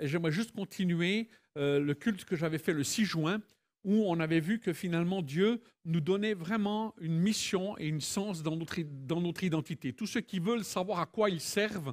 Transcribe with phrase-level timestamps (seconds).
[0.00, 3.40] j'aimerais juste continuer euh, le culte que j'avais fait le 6 juin,
[3.84, 8.42] où on avait vu que finalement Dieu nous donnait vraiment une mission et une sens
[8.42, 9.92] dans notre identité.
[9.92, 11.92] Tous ceux qui veulent savoir à quoi ils servent,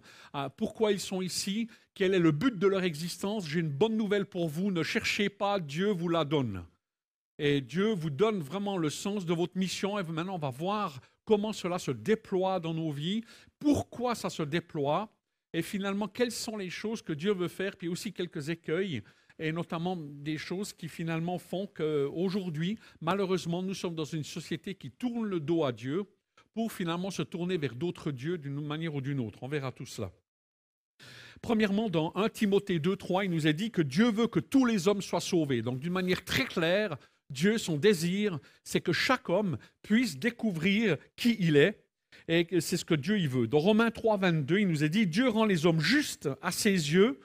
[0.55, 4.25] pourquoi ils sont ici, quel est le but de leur existence, j'ai une bonne nouvelle
[4.25, 6.63] pour vous, ne cherchez pas, Dieu vous la donne.
[7.43, 9.97] Et Dieu vous donne vraiment le sens de votre mission.
[9.97, 13.23] Et maintenant, on va voir comment cela se déploie dans nos vies,
[13.57, 15.11] pourquoi ça se déploie,
[15.53, 19.01] et finalement, quelles sont les choses que Dieu veut faire, puis aussi quelques écueils
[19.39, 24.91] et notamment des choses qui finalement font qu'aujourd'hui, malheureusement, nous sommes dans une société qui
[24.91, 26.03] tourne le dos à Dieu
[26.53, 29.39] pour finalement se tourner vers d'autres dieux d'une manière ou d'une autre.
[29.41, 30.11] On verra tout cela.
[31.41, 34.65] Premièrement, dans 1 Timothée 2, 3, il nous est dit que Dieu veut que tous
[34.65, 35.63] les hommes soient sauvés.
[35.63, 36.97] Donc, d'une manière très claire,
[37.31, 41.83] Dieu, son désir, c'est que chaque homme puisse découvrir qui il est.
[42.27, 43.47] Et c'est ce que Dieu y veut.
[43.47, 46.71] Dans Romains 3, 22, il nous est dit, Dieu rend les hommes justes à ses
[46.71, 47.19] yeux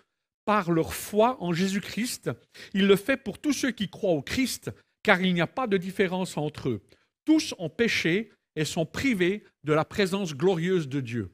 [0.44, 2.30] par leur foi en Jésus-Christ.
[2.72, 4.70] Il le fait pour tous ceux qui croient au Christ,
[5.02, 6.82] car il n'y a pas de différence entre eux.
[7.24, 11.30] Tous ont péché et sont privés de la présence glorieuse de Dieu.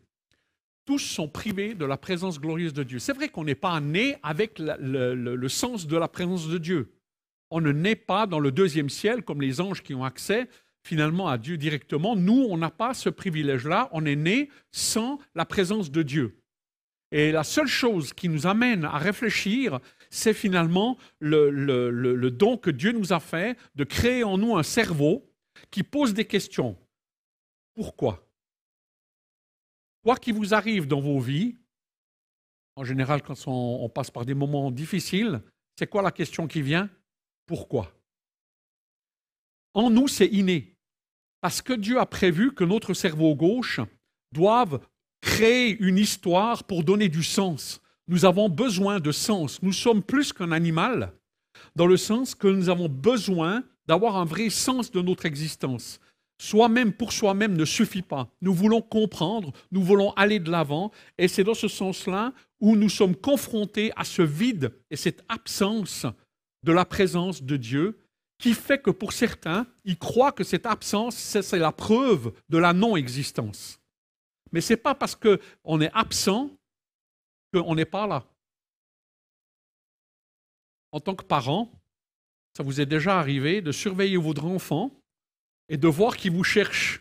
[0.85, 2.99] Tous sont privés de la présence glorieuse de Dieu.
[2.99, 6.93] C'est vrai qu'on n'est pas né avec le, le, sens de la présence de Dieu.
[7.51, 10.49] On ne naît pas dans le deuxième ciel comme les anges qui ont accès
[10.85, 12.17] finalement à Dieu directement.
[12.17, 13.89] Nous, on n'a pas ce privilège-là.
[13.93, 16.43] On est né sans la présence de Dieu.
[17.13, 22.93] Et la seule chose qui nous amène à réfléchir, c'est finalement le, don que Dieu
[22.93, 25.31] nous a fait de créer en nous un cerveau
[25.71, 26.77] qui pose des questions.
[27.75, 28.27] Pourquoi?
[30.03, 31.59] Quoi qu'il vous arrive dans vos vies,
[32.77, 35.43] en général quand on, passe par des moments difficiles,
[35.79, 36.89] c'est quoi la question qui vient?
[37.45, 37.95] Pourquoi?
[39.75, 40.72] En nous, c'est inné.
[41.43, 43.81] Parce que Dieu a prévu que notre cerveau gauche
[44.33, 44.79] doive
[45.21, 47.83] créer une histoire pour donner du sens.
[48.07, 49.61] Nous avons besoin de sens.
[49.61, 51.13] Nous sommes plus qu'un animal,
[51.75, 55.99] dans le sens que nous avons besoin d'avoir un vrai sens de notre existence.
[56.41, 58.33] Soi-même pour soi-même ne suffit pas.
[58.41, 62.89] Nous voulons comprendre, nous voulons aller de l'avant, et c'est dans ce sens-là où nous
[62.89, 66.07] sommes confrontés à ce vide et cette absence
[66.65, 67.99] de la présence de Dieu
[68.43, 72.73] qui fait que pour certains, ils croient que cette absence, c'est la preuve de la
[72.73, 73.81] non-existence.
[74.51, 76.51] Mais ce n'est pas parce qu'on est absent
[77.55, 78.25] qu'on n'est pas là.
[80.91, 81.71] En tant que parent,
[82.57, 84.91] ça vous est déjà arrivé de surveiller votre enfant
[85.69, 87.01] et de voir qu'il vous cherche.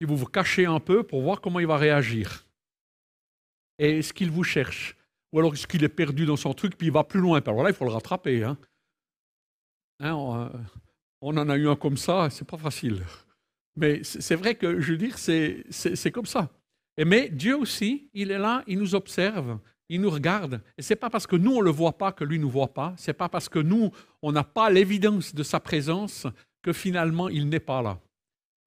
[0.00, 2.46] Il vous vous cachez un peu pour voir comment il va réagir.
[3.78, 4.96] Et est-ce qu'il vous cherche?
[5.32, 7.40] Ou alors est-ce qu'il est perdu dans son truc puis il va plus loin?
[7.46, 8.42] Alors là, il faut le rattraper.
[8.42, 8.58] Hein.
[10.00, 10.58] Hein, euh,
[11.20, 13.02] on, en a eu un comme ça, c'est pas facile.
[13.76, 16.50] Mais c'est vrai que, je veux dire, c'est comme ça.
[16.98, 19.58] Mais Dieu aussi, il est là, il nous observe,
[19.88, 20.60] il nous regarde.
[20.76, 22.50] Et ce n'est pas parce que nous, on le voit pas que lui ne nous
[22.50, 22.94] voit pas.
[22.96, 23.90] Ce n'est pas parce que nous,
[24.22, 26.26] on n'a pas l'évidence de sa présence
[26.62, 27.98] que finalement, il n'est pas là.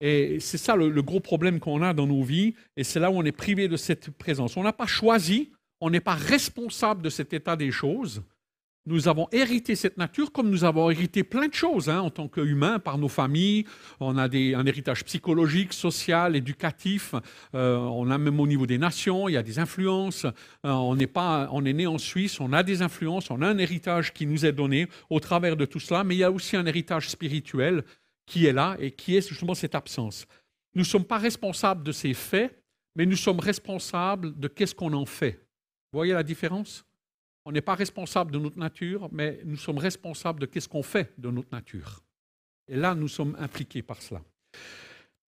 [0.01, 2.55] Et c'est ça le, le, gros problème qu'on a dans nos vies.
[2.75, 4.57] Et c'est là où on est privé de cette présence.
[4.57, 8.23] On n'a pas choisi, on n'est pas responsable de cet état des choses.
[8.85, 12.27] Nous avons hérité cette nature comme nous avons hérité plein de choses hein, en tant
[12.27, 13.66] qu'humains par nos familles.
[14.01, 17.16] On a un héritage psychologique, social, éducatif.
[17.55, 20.25] Euh, on a même au niveau des nations, il y a des influences.
[20.25, 20.31] Euh,
[20.63, 23.57] on, est pas, on est né en Suisse, on a des influences, on a un
[23.57, 26.57] héritage qui nous est donné au travers de tout cela, mais il y a aussi
[26.57, 27.85] un héritage spirituel
[28.25, 30.25] qui est là et qui est justement cette absence.
[30.75, 32.61] Nous ne sommes pas responsables de ces faits,
[32.97, 35.39] mais nous sommes responsables de qu'est-ce qu'on en fait.
[35.93, 36.85] Vous voyez la différence?
[37.45, 41.13] On n'est pas responsable de notre nature, mais nous sommes responsables de ce qu'on fait
[41.17, 42.01] de notre nature.
[42.67, 44.21] Et là, nous sommes impliqués par cela.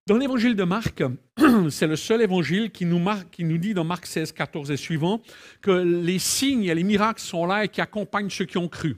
[0.06, 1.02] Dans l'évangile de Marc,
[1.70, 5.20] c'est le seul évangile qui nous, nous dit dans Marc 16, 14 et suivant
[5.60, 8.96] que les signes et les miracles sont là et qui accompagnent ceux qui ont cru.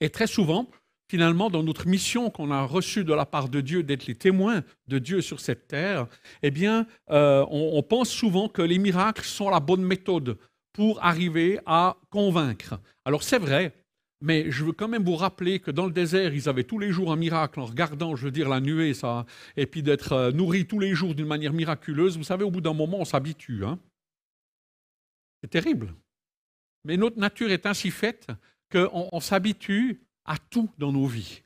[0.00, 0.68] Et très souvent,
[1.08, 4.64] finalement, dans notre mission qu'on a reçue de la part de Dieu d'être les témoins
[4.88, 6.08] de Dieu sur cette terre,
[6.42, 10.36] eh bien, euh, on pense souvent que les miracles sont la bonne méthode
[10.74, 12.78] pour arriver à convaincre.
[13.06, 13.72] Alors c'est vrai,
[14.20, 16.92] mais je veux quand même vous rappeler que dans le désert, ils avaient tous les
[16.92, 19.24] jours un miracle en regardant, je veux dire, la nuée, ça,
[19.56, 22.18] et puis d'être euh, nourris tous les jours d'une manière miraculeuse.
[22.18, 23.64] Vous savez, au bout d'un moment, on s'habitue.
[23.64, 23.78] Hein
[25.42, 25.94] c'est terrible.
[26.84, 28.28] Mais notre nature est ainsi faite
[28.72, 31.42] qu'on on, s'habitue à tout dans nos vies.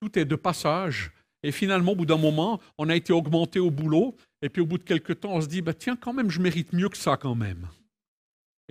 [0.00, 1.12] Tout est de passage.
[1.44, 4.16] Et finalement, au bout d'un moment, on a été augmenté au boulot.
[4.42, 6.40] Et puis au bout de quelques temps, on se dit, bah, tiens, quand même, je
[6.40, 7.68] mérite mieux que ça quand même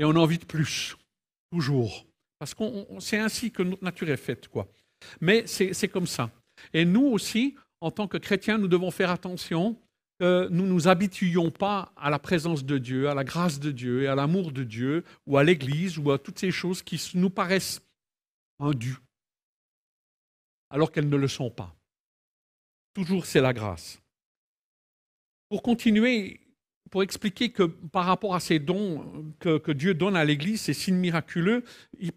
[0.02, 0.98] et on a envie de plus,
[1.52, 2.08] toujours.
[2.40, 2.64] Parce que
[3.00, 4.68] c'est ainsi que notre nature est faite, quoi.
[5.20, 6.32] Mais c'est comme ça.
[6.74, 9.80] Et nous aussi, en tant que chrétiens, nous devons faire attention
[10.20, 13.70] que nous ne nous habituions pas à la présence de Dieu, à la grâce de
[13.70, 17.00] Dieu et à l'amour de Dieu, ou à l'Église, ou à toutes ces choses qui
[17.14, 17.82] nous paraissent
[18.58, 18.98] indues,
[20.72, 21.76] alors qu'elles ne le sont pas.
[22.96, 24.02] Toujours c'est la grâce.
[25.48, 26.41] Pour continuer,
[26.92, 30.98] pour expliquer que par rapport à ces dons que, Dieu donne à l'Église, ces signes
[30.98, 31.64] miraculeux,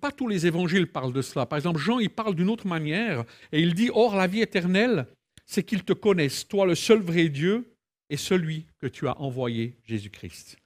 [0.00, 1.46] pas tous les évangiles parlent de cela.
[1.46, 5.06] Par exemple, Jean, il parle d'une autre manière, et il dit, Or, la vie éternelle,
[5.46, 7.72] c'est qu'ils te connaissent, toi le seul vrai Dieu,
[8.10, 10.56] et celui que tu as envoyé, Jésus-Christ.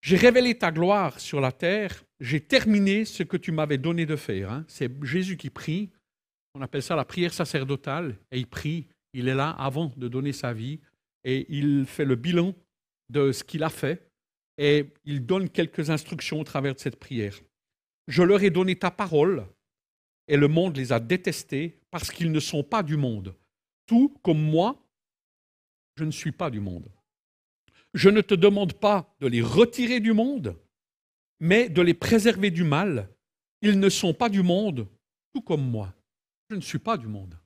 [0.00, 4.16] J'ai révélé ta gloire sur la terre, j'ai terminé ce que tu m'avais donné de
[4.16, 4.50] faire.
[4.50, 4.64] Hein.
[4.66, 5.90] C'est Jésus qui prie,
[6.54, 10.32] on appelle ça la prière sacerdotale, et il prie, il est là avant de donner
[10.32, 10.80] sa vie,
[11.24, 12.54] et il fait le bilan
[13.12, 14.10] de ce qu'il a fait
[14.58, 17.38] et il donne quelques instructions au travers de cette prière.
[18.08, 19.46] Je leur ai donné ta parole
[20.28, 23.34] et le monde les a détestés parce qu'ils ne sont pas du monde.
[23.86, 24.82] Tout comme moi,
[25.96, 26.90] je ne suis pas du monde.
[27.94, 30.58] Je ne te demande pas de les retirer du monde,
[31.40, 33.10] mais de les préserver du mal.
[33.60, 34.88] Ils ne sont pas du monde,
[35.34, 35.94] tout comme moi.
[36.48, 37.38] Je ne suis pas du monde.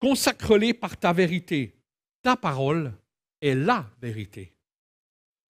[0.00, 1.78] Consacre-les par ta vérité.
[2.22, 2.94] Ta parole
[3.40, 4.56] est la vérité.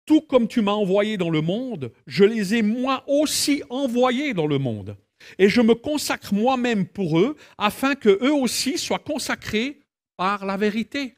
[0.06, 4.47] Tout comme tu m'as envoyé dans le monde, je les ai moi aussi envoyés dans
[4.47, 4.97] le monde.
[5.38, 9.81] Et je me consacre moi-même pour eux, afin que eux aussi soient consacrés
[10.17, 11.17] par la vérité.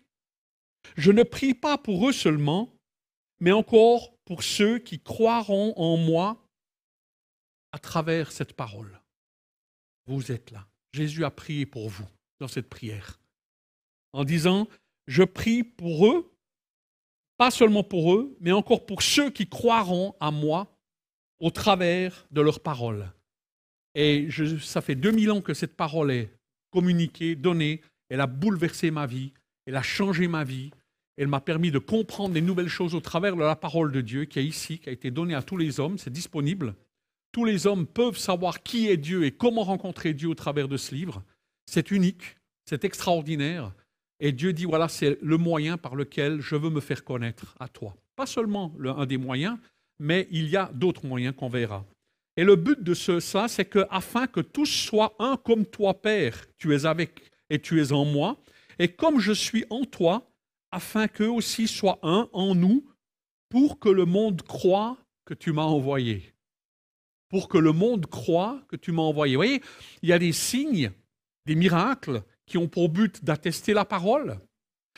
[0.97, 2.75] Je ne prie pas pour eux seulement,
[3.41, 6.43] mais encore pour ceux qui croiront en moi
[7.73, 9.01] à travers cette parole.
[10.07, 10.67] Vous êtes là.
[10.93, 12.07] Jésus a prié pour vous
[12.41, 13.21] dans cette prière,
[14.13, 14.69] en disant,
[15.07, 16.33] je prie pour eux
[17.39, 20.77] pas seulement pour eux, mais encore pour ceux qui croiront à moi
[21.41, 23.11] au travers de leurs paroles.
[23.95, 24.29] Et
[24.61, 26.31] ça fait 2000 ans que cette parole est
[26.71, 27.81] communiquée, donnée.
[28.11, 29.33] Elle a bouleversé ma vie,
[29.67, 30.71] elle a changé ma vie.
[31.17, 34.25] Elle m'a permis de comprendre des nouvelles choses au travers de la parole de Dieu
[34.25, 35.99] qui est ici, qui a été donnée à tous les hommes.
[35.99, 36.77] C'est disponible.
[37.33, 40.77] Tous les hommes peuvent savoir qui est Dieu et comment rencontrer Dieu au travers de
[40.77, 41.25] ce livre.
[41.67, 42.37] C'est unique,
[42.67, 43.73] c'est extraordinaire.
[44.21, 47.69] Et Dieu dit, voilà, c'est le moyen par lequel je veux me faire connaître à
[47.69, 47.97] toi.
[48.17, 49.59] Pas seulement un des moyens,
[49.99, 51.85] mais il y a d'autres moyens qu'on verra.
[52.37, 56.01] Et le but de ce, ça, c'est que afin que tous soient un comme toi,
[56.01, 58.37] Père, tu es avec et tu es en moi,
[58.79, 60.31] et comme je suis en toi,
[60.71, 62.85] afin qu'eux aussi soient un en nous,
[63.49, 66.33] pour que le monde croit que tu m'as envoyé.
[67.29, 69.35] Pour que le monde croit que tu m'as envoyé.
[69.35, 69.63] Vous voyez,
[70.03, 70.93] il y a des signes,
[71.47, 74.39] des miracles qui ont pour but d'attester la parole,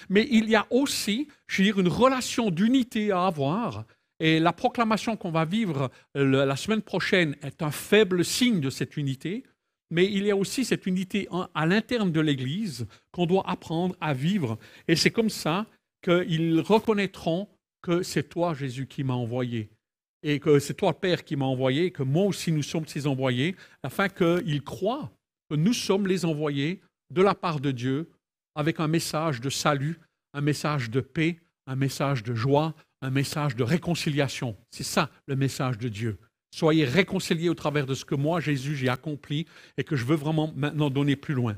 [0.08, 3.84] mais il y a aussi, je veux dire, une relation d'unité à avoir.
[4.18, 8.96] Et la proclamation qu'on va vivre la semaine prochaine est un faible signe de cette
[8.96, 9.44] unité,
[9.90, 14.14] mais il y a aussi cette unité à l'interne de l'Église qu'on doit apprendre à
[14.14, 14.58] vivre.
[14.88, 15.66] Et c'est comme ça
[16.02, 17.48] qu'ils reconnaîtront
[17.82, 19.70] que c'est toi, Jésus, qui m'a envoyé.
[20.22, 23.06] Et que c'est toi, Père, qui m'a envoyé, et que moi aussi nous sommes ses
[23.06, 25.10] envoyés, afin qu'ils croient
[25.56, 26.80] nous sommes les envoyés
[27.12, 28.10] de la part de Dieu
[28.54, 29.98] avec un message de salut,
[30.32, 34.56] un message de paix, un message de joie, un message de réconciliation.
[34.70, 36.18] C'est ça le message de Dieu.
[36.52, 40.16] Soyez réconciliés au travers de ce que moi, Jésus, j'ai accompli et que je veux
[40.16, 41.56] vraiment maintenant donner plus loin.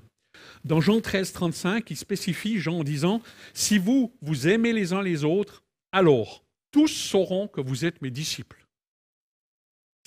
[0.64, 3.22] Dans Jean 13, 35, il spécifie Jean en disant,
[3.54, 5.62] Si vous vous aimez les uns les autres,
[5.92, 8.66] alors tous sauront que vous êtes mes disciples.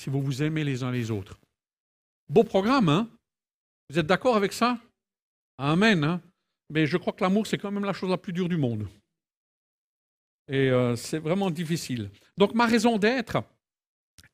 [0.01, 1.39] Si vous vous aimez les uns les autres.
[2.29, 3.09] Beau programme, hein?
[3.89, 4.79] Vous êtes d'accord avec ça?
[5.57, 6.03] Amen.
[6.03, 6.21] Hein?
[6.69, 8.87] Mais je crois que l'amour, c'est quand même la chose la plus dure du monde.
[10.47, 12.09] Et euh, c'est vraiment difficile.
[12.37, 13.43] Donc ma raison d'être,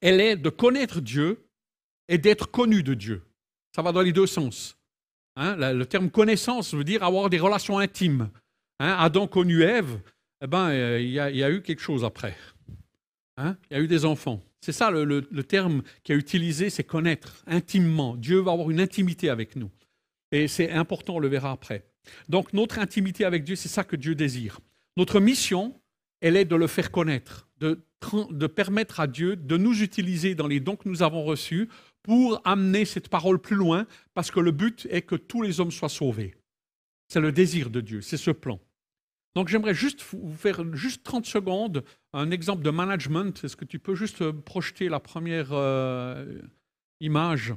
[0.01, 1.45] elle est de connaître Dieu
[2.07, 3.23] et d'être connu de Dieu.
[3.75, 4.77] Ça va dans les deux sens.
[5.37, 5.55] Hein?
[5.55, 8.29] le terme connaissance veut dire avoir des relations intimes.
[8.79, 8.95] Hein?
[8.99, 10.01] Adam connu Ève,
[10.41, 12.35] eh ben, euh, il y, a eu quelque chose après.
[13.37, 14.41] il y a eu des enfants.
[14.61, 18.15] C'est ça le, terme qui a utilisé, c'est connaître intimement.
[18.15, 19.71] Dieu va avoir une intimité avec nous.
[20.31, 21.85] Et c'est important, on le verra après.
[22.29, 24.59] Donc notre intimité avec Dieu, c'est ça que Dieu désire.
[24.97, 25.79] Notre mission,
[26.21, 30.59] elle est de le faire connaître, de permettre à Dieu de nous utiliser dans les
[30.59, 31.67] dons que nous avons reçus
[32.03, 35.71] pour amener cette parole plus loin, parce que le but est que tous les hommes
[35.71, 36.35] soient sauvés.
[37.07, 38.59] C'est le désir de Dieu, c'est ce plan.
[39.35, 41.83] Donc j'aimerais juste vous faire juste 30 secondes
[42.13, 43.43] un exemple de management.
[43.43, 46.41] Est-ce que tu peux juste projeter la première euh,
[46.99, 47.53] image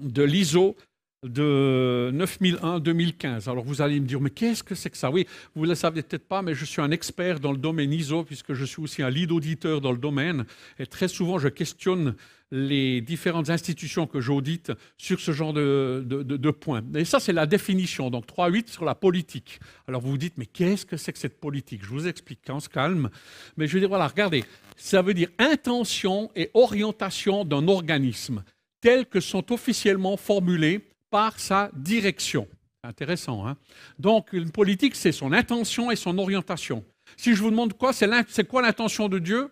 [0.00, 0.76] de l'ISO?
[1.22, 3.50] De 9001-2015.
[3.50, 5.10] Alors vous allez me dire, mais qu'est-ce que c'est que ça?
[5.10, 7.92] Oui, vous ne le savez peut-être pas, mais je suis un expert dans le domaine
[7.92, 10.46] ISO, puisque je suis aussi un lead auditeur dans le domaine.
[10.78, 12.14] Et très souvent, je questionne
[12.52, 16.82] les différentes institutions que j'audite sur ce genre de, de, points.
[16.94, 18.10] Et ça, c'est la définition.
[18.10, 19.60] Donc 3.8 sur la politique.
[19.86, 21.84] Alors vous vous dites, mais qu'est-ce que c'est que cette politique?
[21.84, 23.10] Je vous explique on se calme.
[23.56, 24.42] Mais je veux dire, voilà, regardez,
[24.76, 28.42] ça veut dire intention et orientation d'un organisme
[28.80, 32.48] tels que sont officiellement formulés par sa direction.
[32.82, 33.46] Intéressant.
[33.46, 33.56] Hein
[33.98, 36.84] Donc, une politique, c'est son intention et son orientation.
[37.16, 39.50] Si je vous demande quoi, c'est quoi l'intention de Dieu?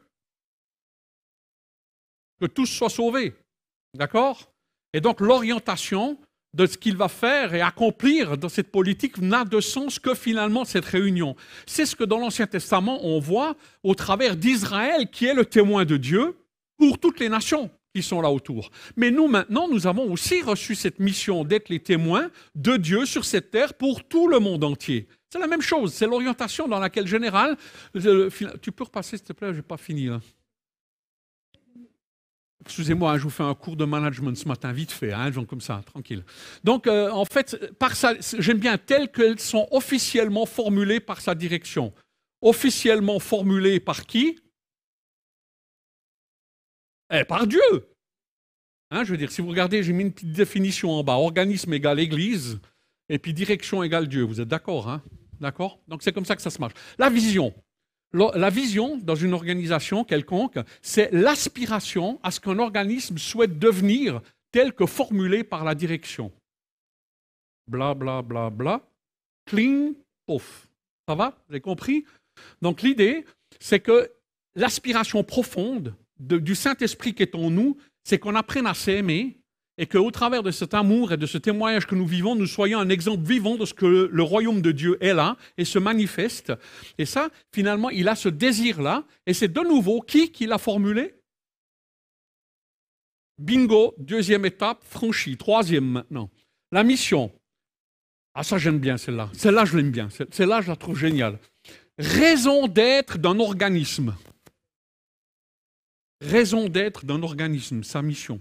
[2.40, 3.34] Que tous soient sauvés.
[3.94, 4.50] D'accord?
[4.92, 6.18] Et donc, l'orientation
[6.54, 10.64] de ce qu'il va faire et accomplir dans cette politique n'a de sens que finalement
[10.64, 11.36] cette réunion.
[11.66, 15.84] C'est ce que dans l'Ancien Testament, on voit au travers d'Israël, qui est le témoin
[15.84, 16.38] de Dieu
[16.78, 18.70] pour toutes les nations qui sont là autour.
[18.96, 23.24] Mais nous, maintenant, nous avons aussi reçu cette mission d'être les témoins de Dieu sur
[23.24, 25.08] cette terre pour tout le monde entier.
[25.30, 27.56] C'est la même chose, c'est l'orientation dans laquelle, général,
[27.92, 30.20] tu peux repasser, s'il te plaît, je n'ai pas fini là.
[32.62, 35.46] Excusez-moi, hein, je vous fais un cours de management ce matin, vite fait, hein, genre
[35.46, 36.22] comme ça, tranquille.
[36.64, 37.56] Donc, euh, en fait,
[38.38, 41.92] j'aime bien telles qu'elles sont officiellement formulées par sa direction.
[42.42, 44.38] Officiellement formulées par qui?
[47.10, 47.60] Eh, par Dieu.
[48.90, 51.14] Hein, je veux dire, si vous regardez, j'ai mis une petite définition en bas.
[51.14, 52.60] Organisme égale Église,
[53.08, 54.22] et puis direction égale Dieu.
[54.22, 55.02] Vous êtes d'accord hein?
[55.40, 55.78] D'accord?
[55.88, 56.74] Donc c'est comme ça que ça se marche.
[56.98, 57.54] La vision.
[58.12, 64.72] La vision dans une organisation quelconque, c'est l'aspiration à ce qu'un organisme souhaite devenir tel
[64.72, 66.32] que formulé par la direction.
[67.66, 68.80] Bla bla bla bla.
[69.44, 69.92] Clean
[70.26, 70.68] off.
[71.06, 71.36] Ça va?
[71.46, 72.06] Vous avez compris?
[72.62, 73.26] Donc l'idée,
[73.60, 74.10] c'est que
[74.54, 79.38] l'aspiration profonde du Saint-Esprit qui est en nous, c'est qu'on apprenne à s'aimer
[79.78, 82.80] et qu'au travers de cet amour et de ce témoignage que nous vivons, nous soyons
[82.80, 86.52] un exemple vivant de ce que le, royaume de Dieu est là et se manifeste.
[86.98, 89.04] Et ça, finalement, il a ce désir-là.
[89.24, 91.14] Et c'est de nouveau qui qui l'a formulé?
[93.38, 95.36] Bingo, deuxième étape franchie.
[95.36, 96.28] Troisième maintenant.
[96.72, 97.30] La mission.
[98.34, 99.30] Ah ça j'aime bien celle-là.
[99.32, 100.08] Celle-là je l'aime bien.
[100.30, 101.38] Celle-là je la trouve géniale.
[101.98, 104.14] Raison d'être d'un organisme
[106.20, 108.40] raison d'être d'un organisme, sa mission.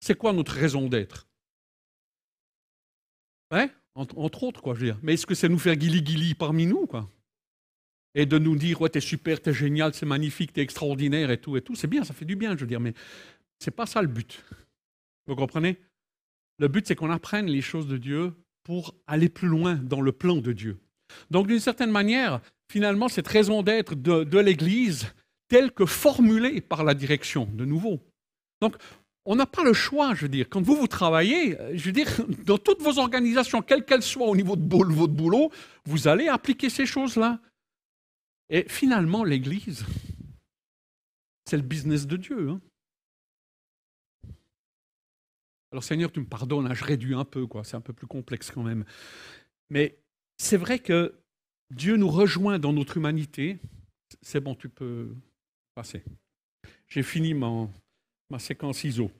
[0.00, 1.26] C'est quoi notre raison d'être?
[3.52, 4.98] Ouais, entre, autres, quoi, je veux dire.
[5.02, 7.10] Mais est-ce que c'est nous faire guili-guili parmi nous, quoi?
[8.14, 11.56] Et de nous dire, ouais, t'es super, t'es génial, c'est magnifique, t'es extraordinaire et tout,
[11.56, 11.74] et tout.
[11.74, 12.94] C'est bien, ça fait du bien, je veux dire, mais
[13.58, 14.44] c'est pas ça le but.
[15.26, 15.78] Vous comprenez?
[16.58, 20.12] Le but, c'est qu'on apprenne les choses de Dieu pour aller plus loin dans le
[20.12, 20.78] plan de Dieu.
[21.30, 22.40] Donc, d'une certaine manière,
[22.70, 25.12] finalement, cette raison d'être de, de l'Église,
[25.50, 28.00] tel que formulé par la direction, de nouveau.
[28.62, 28.76] Donc,
[29.26, 30.48] on n'a pas le choix, je veux dire.
[30.48, 32.08] Quand vous, vous travaillez, je veux dire,
[32.46, 35.50] dans toutes vos organisations, quelles qu'elles soient au niveau de votre boulot,
[35.84, 37.40] vous allez appliquer ces choses-là.
[38.48, 39.84] Et finalement, l'Église,
[41.44, 42.48] c'est le business de Dieu.
[42.48, 42.60] Hein.
[45.72, 48.50] Alors Seigneur, tu me pardonnes, hein, je réduis un peu, c'est un peu plus complexe
[48.50, 48.84] quand même.
[49.68, 49.98] Mais
[50.36, 51.14] c'est vrai que
[51.70, 53.58] Dieu nous rejoint dans notre humanité.
[54.22, 55.14] C'est bon, tu peux
[56.88, 59.10] j'ai fini ma séquence ISO.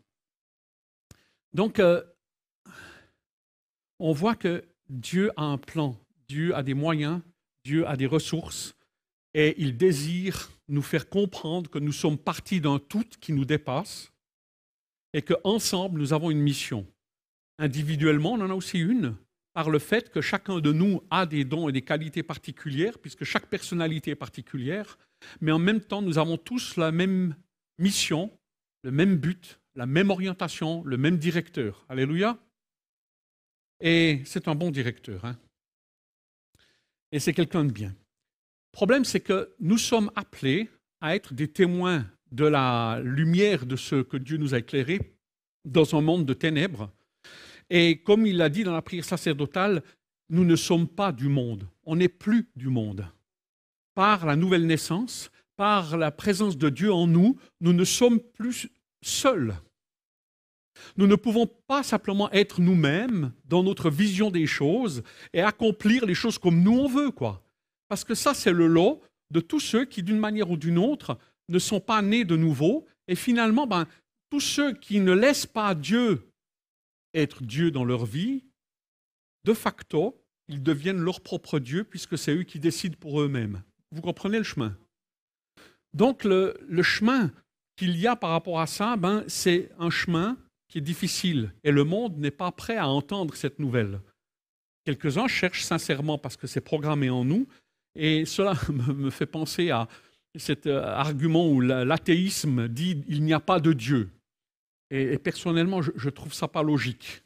[1.53, 2.03] Donc, euh,
[3.99, 5.97] on voit que Dieu a un plan,
[6.29, 7.21] Dieu a des moyens,
[7.65, 8.75] Dieu a des ressources,
[9.35, 14.13] et il désire nous faire comprendre que nous sommes partis d'un tout qui nous dépasse,
[15.13, 16.87] et qu'ensemble, nous avons une mission.
[17.59, 19.17] Individuellement, on en a aussi une,
[19.53, 23.25] par le fait que chacun de nous a des dons et des qualités particulières, puisque
[23.25, 24.99] chaque personnalité est particulière,
[25.41, 27.35] mais en même temps, nous avons tous la même
[27.79, 28.31] mission,
[28.83, 31.85] le même but, la même orientation, le même directeur.
[31.89, 32.39] Alléluia.
[33.81, 35.25] Et c'est un bon directeur.
[35.25, 35.39] Hein.
[37.13, 37.89] Et c'est quelqu'un de bien.
[37.89, 40.69] Le problème, c'est que nous sommes appelés
[41.01, 45.15] à être des témoins de la lumière de ce que Dieu nous a éclairé
[45.65, 46.91] dans un monde de ténèbres.
[47.69, 49.83] Et comme il l'a dit dans la prière sacerdotale,
[50.29, 53.07] nous ne sommes pas du monde, on n'est plus du monde
[53.95, 58.69] par la nouvelle naissance, par la présence de Dieu en nous, nous ne sommes plus
[59.03, 59.55] seuls.
[60.97, 66.15] Nous ne pouvons pas simplement être nous-mêmes dans notre vision des choses et accomplir les
[66.15, 67.43] choses comme nous on veut, quoi.
[67.89, 71.19] Parce que ça, c'est le lot de tous ceux qui, d'une manière ou d'une autre,
[71.49, 72.87] ne sont pas nés de nouveau.
[73.09, 73.87] Et finalement, ben,
[74.31, 76.31] tous ceux qui ne laissent pas Dieu
[77.13, 78.45] être Dieu dans leur vie,
[79.45, 83.63] de facto, ils deviennent leur propre Dieu puisque c'est eux qui décident pour eux-mêmes.
[83.93, 84.77] Vous comprenez le chemin
[85.95, 87.31] Donc le, chemin
[87.77, 90.37] qu'il y a par rapport à ça, ben, c'est un chemin
[90.69, 94.01] qui est difficile et le monde n'est pas prêt à entendre cette nouvelle.
[94.85, 97.47] Quelques-uns cherchent sincèrement parce que c'est programmé en nous
[97.95, 99.89] et cela me fait penser à
[100.37, 104.11] cet euh, argument où l'athéisme dit il n'y a pas de Dieu.
[104.91, 107.23] Et, personnellement, je, trouve ça pas logique.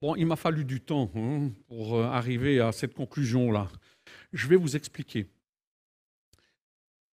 [0.00, 3.68] Bon, il m'a fallu du temps hein, pour euh, arriver à cette conclusion-là.
[4.32, 5.26] Je vais vous expliquer.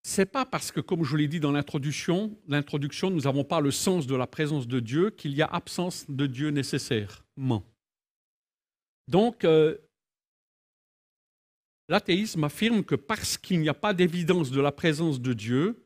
[0.04, 3.72] C'est pas parce que, comme je l'ai dit dans l'introduction, l'introduction, nous n'avons pas le
[3.72, 7.64] sens de la présence de Dieu qu'il y a absence de Dieu nécessairement.
[9.08, 9.78] Donc, euh,
[11.88, 15.86] l'athéisme affirme que parce qu'il n'y a pas d'évidence de la présence de Dieu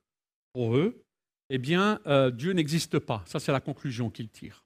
[0.54, 1.04] pour eux,
[1.50, 3.24] eh bien, euh, Dieu n'existe pas.
[3.26, 4.64] Ça, c'est la conclusion qu'ils tirent.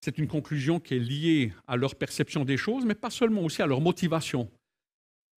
[0.00, 3.62] C'est une conclusion qui est liée à leur perception des choses, mais pas seulement, aussi
[3.62, 4.50] à leur motivation.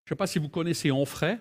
[0.05, 1.39] Je ne sais pas si vous connaissez Onfray,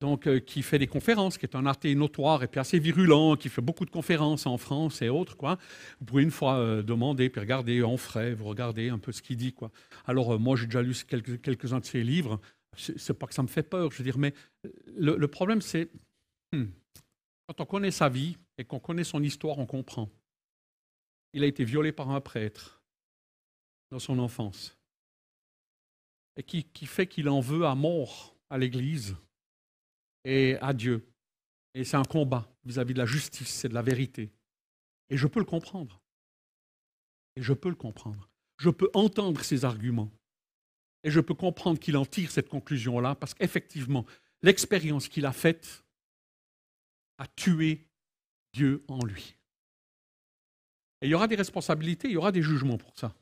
[0.00, 3.36] donc, euh, qui fait des conférences, qui est un athée notoire et puis assez virulent,
[3.36, 5.36] qui fait beaucoup de conférences en France et autres.
[5.36, 5.58] Quoi.
[5.98, 9.36] Vous pouvez une fois euh, demander, puis regarder Onfray, vous regardez un peu ce qu'il
[9.36, 9.52] dit.
[9.52, 9.70] Quoi.
[10.06, 12.40] Alors, moi, j'ai déjà lu quelques, quelques-uns de ses livres.
[12.76, 14.34] C'est pas que ça me fait peur, je veux dire, mais
[14.96, 15.90] le, problème, c'est...
[16.52, 16.66] Hmm,
[17.48, 20.08] quand on connaît sa vie et qu'on connaît son histoire, on comprend.
[21.32, 22.80] Il a été violé par un prêtre
[23.90, 24.78] dans son enfance
[26.38, 29.16] et qui, fait qu'il en veut à mort à l'Église
[30.28, 31.08] et à Dieu.
[31.72, 34.30] Et c'est un combat vis-à-vis de la justice et de la vérité.
[35.08, 36.02] Et je peux le comprendre.
[37.36, 38.28] Et je peux le comprendre.
[38.58, 40.12] Je peux entendre ses arguments.
[41.02, 44.04] Et je peux comprendre qu'il en tire cette conclusion-là, parce qu'effectivement,
[44.42, 45.82] l'expérience qu'il a faite
[47.16, 47.86] à tuer
[48.52, 49.34] Dieu en lui.
[51.00, 53.14] Et il y aura des responsabilités, il y aura des jugements pour ça.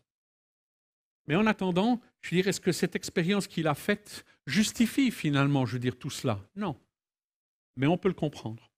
[1.29, 5.67] Mais en attendant, je veux dire, est-ce que cette expérience qu'il a faite justifie finalement,
[5.67, 6.41] je veux dire, tout cela?
[6.57, 6.81] Non.
[7.77, 8.71] Mais on peut le comprendre.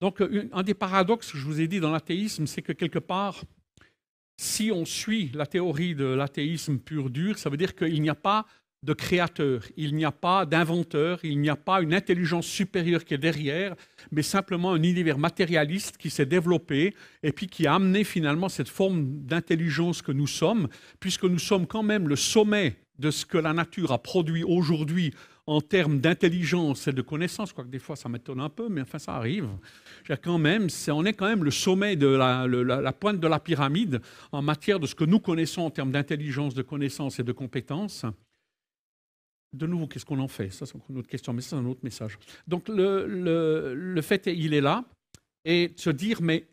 [0.00, 3.42] Donc, un des paradoxes que je vous ai dit dans l'athéisme, c'est que quelque part,
[4.36, 8.14] si on suit la théorie de l'athéisme pur dur, ça veut dire qu'il n'y a
[8.14, 8.46] pas
[8.84, 13.14] de créateur, il n'y a pas d'inventeur, il n'y a pas une intelligence supérieure qui
[13.14, 13.74] est derrière,
[14.10, 18.68] mais simplement un univers matérialiste qui s'est développé et puis qui a amené finalement cette
[18.68, 20.68] forme d'intelligence que nous sommes,
[21.00, 25.14] puisque nous sommes quand même le sommet de ce que la nature a produit aujourd'hui
[25.46, 28.98] en termes d'intelligence et de connaissance, quoique des fois ça m'étonne un peu, mais enfin
[28.98, 29.48] ça arrive.
[30.08, 34.00] On est quand même le sommet de la, pointe de la pyramide
[34.32, 38.06] en matière de ce que nous connaissons en termes d'intelligence, de connaissance et de compétences
[39.54, 40.50] de nouveau, qu'est-ce qu'on en fait?
[40.50, 42.18] Ça, c'est une autre question, mais c'est un autre message.
[42.46, 44.84] Donc, le, fait, il est là,
[45.44, 46.46] et se dire, mais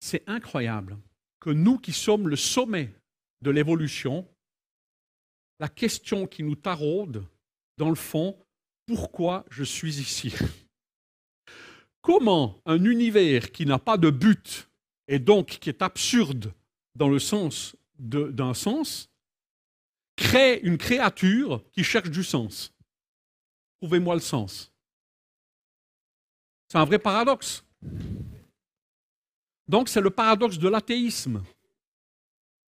[0.00, 0.96] c'est incroyable
[1.38, 2.90] que nous qui sommes le sommet
[3.42, 4.26] de l'évolution,
[5.58, 7.24] la question qui nous taraude,
[7.80, 8.36] dans le fond,
[8.84, 10.34] pourquoi je suis ici
[12.02, 14.68] Comment un univers qui n'a pas de but
[15.08, 16.52] et donc qui est absurde
[16.94, 19.08] dans le sens d'un sens,
[20.14, 22.74] crée une créature qui cherche du sens.
[23.80, 24.70] Trouvez-moi le sens.
[26.68, 27.64] C'est un vrai paradoxe.
[29.68, 31.42] Donc c'est le paradoxe de l'athéisme.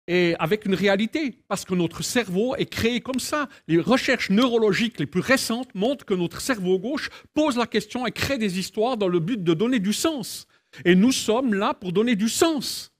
[0.08, 3.48] Et avec une réalité, parce que notre cerveau est créé comme ça.
[3.68, 8.12] Les recherches neurologiques les plus récentes montrent que notre cerveau gauche pose la question et
[8.12, 10.48] crée des histoires dans le but de donner du sens.
[10.86, 12.92] Et nous sommes là pour donner du sens.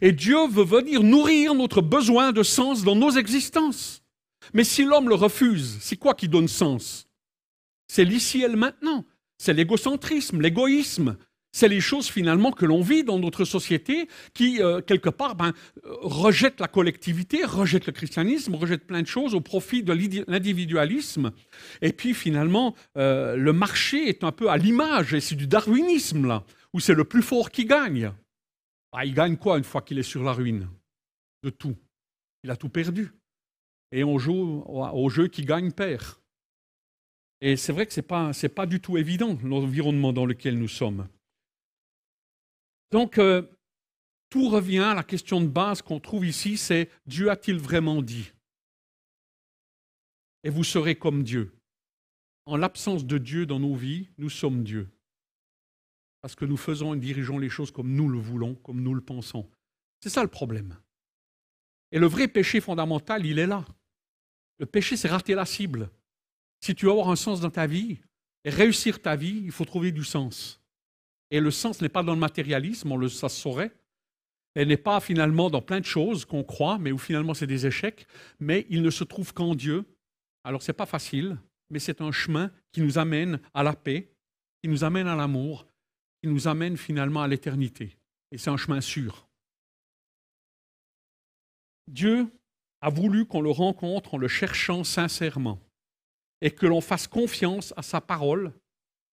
[0.00, 4.02] Et Dieu veut venir nourrir notre besoin de sens dans nos existences.
[4.52, 7.08] Mais si l'homme le refuse, c'est quoi qui donne sens?
[7.88, 9.04] C'est l'ici et le maintenant.
[9.38, 11.16] C'est l'égocentrisme, l'égoïsme.
[11.52, 15.52] C'est les choses finalement que l'on vit dans notre société qui, euh, quelque part, ben,
[15.82, 19.92] rejettent la collectivité, rejettent le christianisme, rejettent plein de choses au profit de
[20.28, 21.32] l'individualisme.
[21.82, 26.26] Et puis finalement, euh, le marché est un peu à l'image, et c'est du darwinisme
[26.26, 28.12] là, où c'est le plus fort qui gagne.
[28.92, 30.68] Ah, il gagne quoi une fois qu'il est sur la ruine
[31.42, 31.76] De tout?
[32.44, 33.12] Il a tout perdu.
[33.92, 36.04] Et on joue au jeu qui gagne perd.
[37.40, 40.68] Et c'est vrai que ce n'est pas, pas du tout évident l'environnement dans lequel nous
[40.68, 41.08] sommes.
[42.90, 43.42] Donc, euh,
[44.28, 48.32] tout revient à la question de base qu'on trouve ici, c'est Dieu a-t-il vraiment dit?
[50.44, 51.52] Et vous serez comme Dieu.
[52.46, 54.88] En l'absence de Dieu dans nos vies, nous sommes Dieu
[56.22, 59.00] parce que nous faisons et dirigeons les choses comme nous le voulons, comme nous le
[59.00, 59.48] pensons.
[60.02, 60.76] C'est ça le problème.
[61.92, 63.64] Et le vrai péché fondamental, il est là.
[64.58, 65.90] Le péché, c'est rater la cible.
[66.60, 68.00] Si tu veux avoir un sens dans ta vie
[68.44, 70.59] et réussir ta vie, il faut trouver du sens.
[71.30, 73.72] Et le sens n'est pas dans le matérialisme, on le, ça saurait.
[74.54, 77.66] Elle n'est pas finalement dans plein de choses qu'on croit, mais où finalement c'est des
[77.66, 78.06] échecs.
[78.40, 79.84] Mais il ne se trouve qu'en Dieu.
[80.42, 81.38] Alors ce n'est pas facile,
[81.70, 84.12] mais c'est un chemin qui nous amène à la paix,
[84.62, 85.66] qui nous amène à l'amour,
[86.20, 87.96] qui nous amène finalement à l'éternité.
[88.32, 89.28] Et c'est un chemin sûr.
[91.86, 92.28] Dieu
[92.80, 95.60] a voulu qu'on le rencontre en le cherchant sincèrement
[96.40, 98.52] et que l'on fasse confiance à sa parole,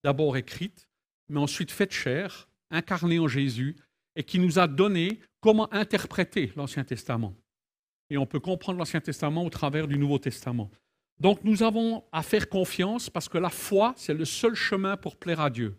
[0.03, 0.87] d'abord écrite,
[1.29, 3.75] mais ensuite faite chair, incarnée en Jésus,
[4.15, 7.35] et qui nous a donné comment interpréter l'Ancien Testament.
[8.09, 10.71] Et on peut comprendre l'Ancien Testament au travers du Nouveau Testament.
[11.19, 15.17] Donc nous avons à faire confiance parce que la foi, c'est le seul chemin pour
[15.17, 15.77] plaire à Dieu.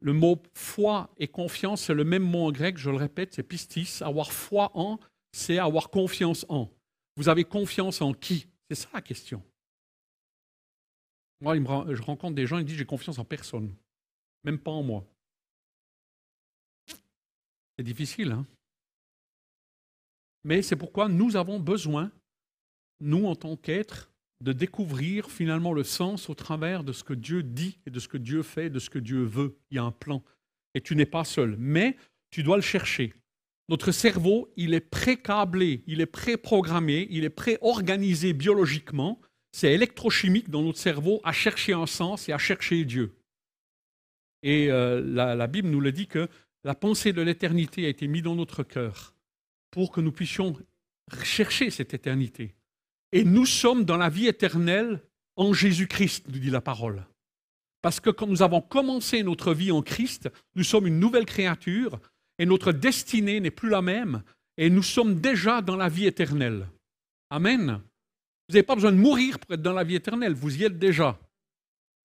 [0.00, 3.42] Le mot foi et confiance, c'est le même mot en grec, je le répète, c'est
[3.42, 4.02] pistis.
[4.02, 4.98] Avoir foi en,
[5.32, 6.68] c'est avoir confiance en.
[7.16, 8.46] Vous avez confiance en qui?
[8.68, 9.42] C'est ça la question.
[11.40, 13.74] Moi, je rencontre des gens, ils disent j'ai confiance en personne,
[14.44, 15.04] même pas en moi.
[17.76, 18.46] C'est difficile, hein
[20.44, 22.10] Mais c'est pourquoi nous avons besoin,
[23.00, 27.42] nous en tant qu'êtres, de découvrir finalement le sens au travers de ce que Dieu
[27.42, 29.56] dit et de ce que Dieu fait, de ce que Dieu veut.
[29.70, 30.22] Il y a un plan.
[30.74, 31.56] Et tu n'es pas seul.
[31.58, 31.96] Mais
[32.30, 33.14] tu dois le chercher.
[33.68, 39.20] Notre cerveau, il est pré-câblé, il est pré-programmé, il est pré-organisé biologiquement
[39.52, 43.14] c'est électrochimique dans notre cerveau à chercher un sens et à chercher Dieu.
[44.42, 46.28] Et euh, la, Bible nous le dit que
[46.64, 49.14] la pensée de l'éternité a été mise dans notre cœur
[49.70, 50.56] pour que nous puissions
[51.22, 52.54] chercher cette éternité.
[53.12, 55.00] Et nous sommes dans la vie éternelle
[55.36, 57.04] en Jésus-Christ, nous dit la parole.
[57.82, 61.98] Parce que quand nous avons commencé notre vie en Christ, nous sommes une nouvelle créature
[62.38, 64.22] et notre destinée n'est plus la même
[64.56, 66.68] et nous sommes déjà dans la vie éternelle.
[67.30, 67.80] Amen.
[68.48, 70.78] Vous n'avez pas besoin de mourir pour être dans la vie éternelle, vous y êtes
[70.78, 71.18] déjà.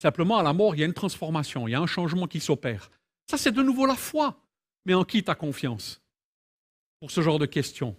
[0.01, 2.39] Simplement, à la mort, il y a une transformation, il y a un changement qui
[2.39, 2.91] s'opère.
[3.29, 4.39] Ça, c'est de nouveau la foi.
[4.85, 6.01] Mais en qui tu as confiance?
[6.99, 7.95] Pour ce genre de questions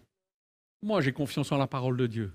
[0.83, 2.33] Moi, j'ai confiance en la parole de Dieu.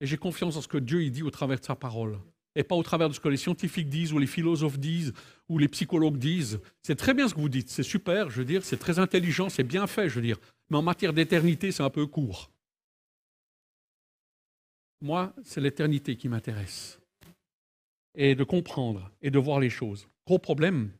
[0.00, 2.18] Et j'ai confiance en ce que Dieu dit au travers de sa parole.
[2.54, 5.12] Et pas au travers de ce que les scientifiques disent, ou les philosophes disent,
[5.48, 6.60] ou les psychologues disent.
[6.82, 9.48] C'est très bien ce que vous dites, c'est super, je veux dire, c'est très intelligent,
[9.48, 10.38] c'est bien fait, je veux dire.
[10.68, 12.50] Mais en matière d'éternité, c'est un peu court.
[15.00, 17.00] Moi, c'est l'éternité qui m'intéresse.
[18.14, 20.08] Et de comprendre et de voir les choses.
[20.26, 20.90] Gros problème,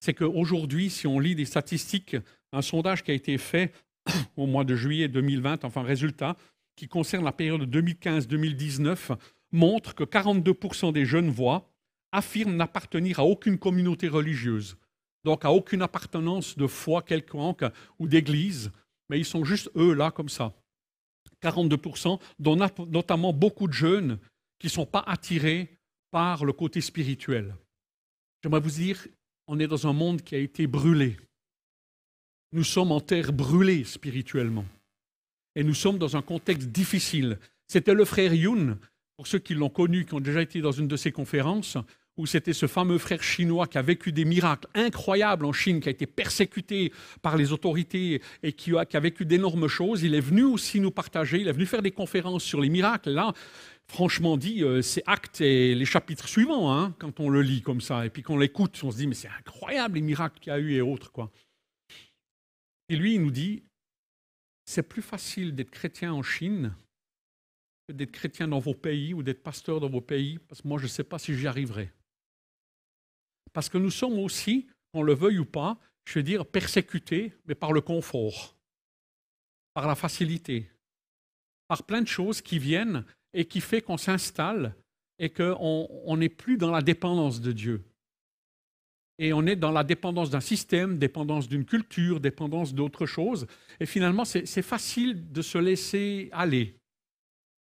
[0.00, 2.16] c'est qu'aujourd'hui, si on lit des statistiques,
[2.52, 3.72] un sondage qui a été fait
[4.36, 6.36] au mois de juillet 2020, enfin résultat,
[6.76, 9.16] qui concerne la période 2015-2019,
[9.52, 11.70] montre que 42% des jeunes voix
[12.10, 14.76] affirment n'appartenir à aucune communauté religieuse,
[15.24, 17.64] donc à aucune appartenance de foi quelconque
[17.98, 18.70] ou d'église,
[19.08, 20.54] mais ils sont juste eux là comme ça.
[21.42, 22.56] 42%, dont
[22.88, 24.18] notamment beaucoup de jeunes
[24.58, 25.78] qui ne sont pas attirés
[26.12, 27.56] par le côté spirituel.
[28.42, 29.08] J'aimerais vous dire,
[29.48, 31.16] on est dans un monde qui a été brûlé.
[32.52, 34.66] Nous sommes en terre brûlée spirituellement.
[35.56, 37.38] Et nous sommes dans un contexte difficile.
[37.66, 38.78] C'était le frère Yun,
[39.16, 41.78] pour ceux qui l'ont connu, qui ont déjà été dans une de ses conférences,
[42.18, 45.88] où c'était ce fameux frère chinois qui a vécu des miracles incroyables en Chine, qui
[45.88, 50.02] a été persécuté par les autorités et qui a, vécu d'énormes choses.
[50.02, 53.10] Il est venu aussi nous partager, il est venu faire des conférences sur les miracles.
[53.10, 53.32] Là,
[53.92, 57.82] franchement dit, euh, c'est acte et les chapitres suivants, hein, quand on le lit comme
[57.82, 60.54] ça, et puis qu'on l'écoute, on se dit, mais c'est incroyable les miracles qu'il y
[60.54, 61.12] a eu et autres.
[62.88, 63.64] Et lui, il nous dit,
[64.64, 66.74] c'est plus facile d'être chrétien en Chine
[67.86, 70.78] que d'être chrétien dans vos pays ou d'être pasteur dans vos pays, parce que moi,
[70.78, 71.92] je ne sais pas si j'y arriverai.
[73.52, 77.54] Parce que nous sommes aussi, qu'on le veuille ou pas, je veux dire, persécutés, mais
[77.54, 78.56] par le confort,
[79.74, 80.70] par la facilité,
[81.68, 84.74] par plein de choses qui viennent et qui fait qu'on s'installe
[85.18, 87.84] et qu'on n'est plus dans la dépendance de Dieu.
[89.18, 93.46] Et on est dans la dépendance d'un système, dépendance d'une culture, dépendance d'autre chose.
[93.78, 96.76] Et finalement, c'est facile de se laisser aller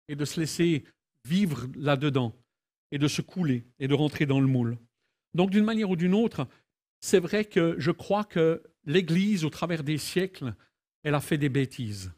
[0.07, 0.85] et de se laisser
[1.27, 2.33] vivre là-dedans
[2.91, 4.77] et de se couler et de rentrer dans le moule.
[5.33, 6.47] Donc, d'une manière ou d'une autre,
[7.01, 10.55] c'est vrai que je crois que l'Église, au travers des siècles,
[11.03, 12.11] elle a fait des bêtises.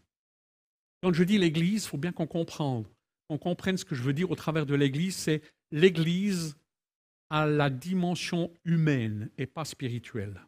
[1.01, 2.85] Quand je dis l'Église, il faut bien qu'on comprenne.
[3.31, 5.41] Qu'on comprenne ce que je veux dire au travers de l'Église, c'est
[5.71, 6.57] l'Église
[7.29, 10.41] à la dimension humaine et pas spirituelle.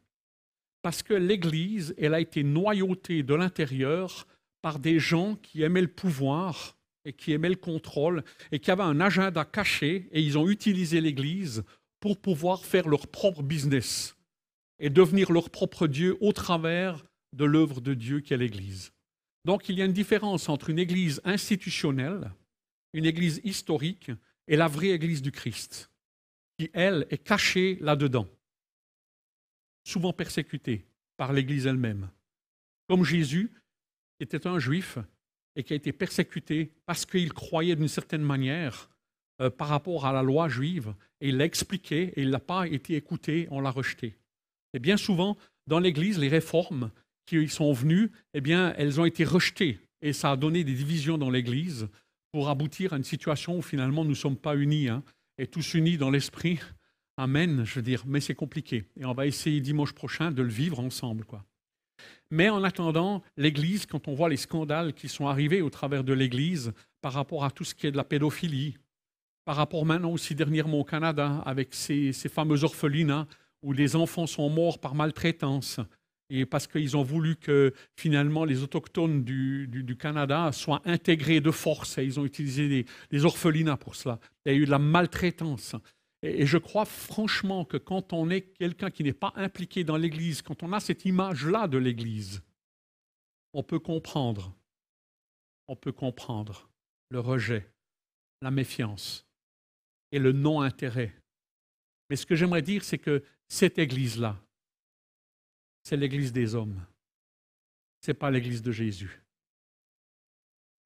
[0.81, 4.27] Parce que l'Église, elle a été noyautée de l'intérieur
[4.61, 8.83] par des gens qui aimaient le pouvoir et qui aimaient le contrôle et qui avaient
[8.83, 11.63] un agenda caché et ils ont utilisé l'Église
[12.01, 14.17] pour pouvoir faire leur propre business
[14.79, 18.91] et devenir leur propre Dieu au travers de l'œuvre de Dieu qu'est l'Église.
[19.45, 22.33] Donc il y a une différence entre une Église institutionnelle,
[22.93, 24.11] une Église historique
[24.47, 25.91] et la vraie Église du Christ,
[26.57, 28.27] qui, elle, est cachée là-dedans,
[29.83, 30.85] souvent persécutée
[31.17, 32.09] par l'Église elle-même.
[32.87, 33.51] Comme Jésus,
[34.17, 34.97] qui était un juif
[35.55, 38.89] et qui a été persécuté parce qu'il croyait d'une certaine manière
[39.41, 42.67] euh, par rapport à la loi juive, et il l'a expliqué, et il n'a pas
[42.67, 44.15] été écouté, on l'a rejeté.
[44.73, 46.91] Et bien souvent, dans l'Église, les réformes
[47.25, 49.79] qui sont venues, eh bien, elles ont été rejetées.
[50.01, 51.87] et ça a donné des divisions dans l'Église
[52.33, 55.03] pour aboutir à une situation où finalement nous ne sommes pas unis, hein,
[55.37, 56.59] et tous unis dans l'esprit.
[57.15, 58.85] Amen, je veux dire, mais c'est compliqué.
[58.99, 61.25] Et on va essayer dimanche prochain de le vivre ensemble.
[61.25, 61.45] quoi.
[62.31, 66.11] Mais en attendant, l'Église, quand on voit les scandales qui sont arrivés au travers de
[66.11, 68.77] l'Église par rapport à tout ce qui est de la pédophilie,
[69.45, 73.27] par rapport maintenant aussi dernièrement au Canada avec ces, ces fameux orphelinats
[73.61, 75.79] où les enfants sont morts par maltraitance,
[76.29, 81.97] et parce qu'ils ont voulu que finalement les autochtones du, Canada soient intégrés de force,
[81.97, 84.19] et ils ont utilisé des, orphelinats pour cela.
[84.45, 85.75] Il y a eu de la maltraitance.
[86.21, 90.41] Et, je crois franchement que quand on est quelqu'un qui n'est pas impliqué dans l'Église,
[90.41, 92.41] quand on a cette image-là de l'Église,
[93.53, 94.55] on peut comprendre,
[95.67, 96.69] on peut comprendre
[97.09, 97.69] le rejet,
[98.41, 99.27] la méfiance
[100.11, 101.13] et le non-intérêt.
[102.09, 104.37] Mais ce que j'aimerais dire, c'est que cette Église-là,
[105.83, 106.83] c'est l'Église des hommes.
[108.01, 109.21] Ce n'est pas l'Église de Jésus.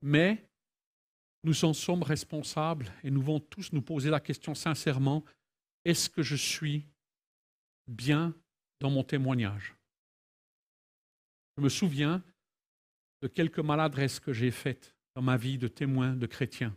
[0.02, 0.48] Mais
[1.44, 5.24] nous en sommes responsables et nous devons tous nous poser la question sincèrement,
[5.86, 6.86] est-ce que je suis
[7.88, 8.36] bien
[8.80, 9.76] dans mon témoignage?
[11.58, 12.24] Je me souviens
[13.22, 16.76] de quelques maladresses que j'ai faites dans ma vie de témoin de chrétien.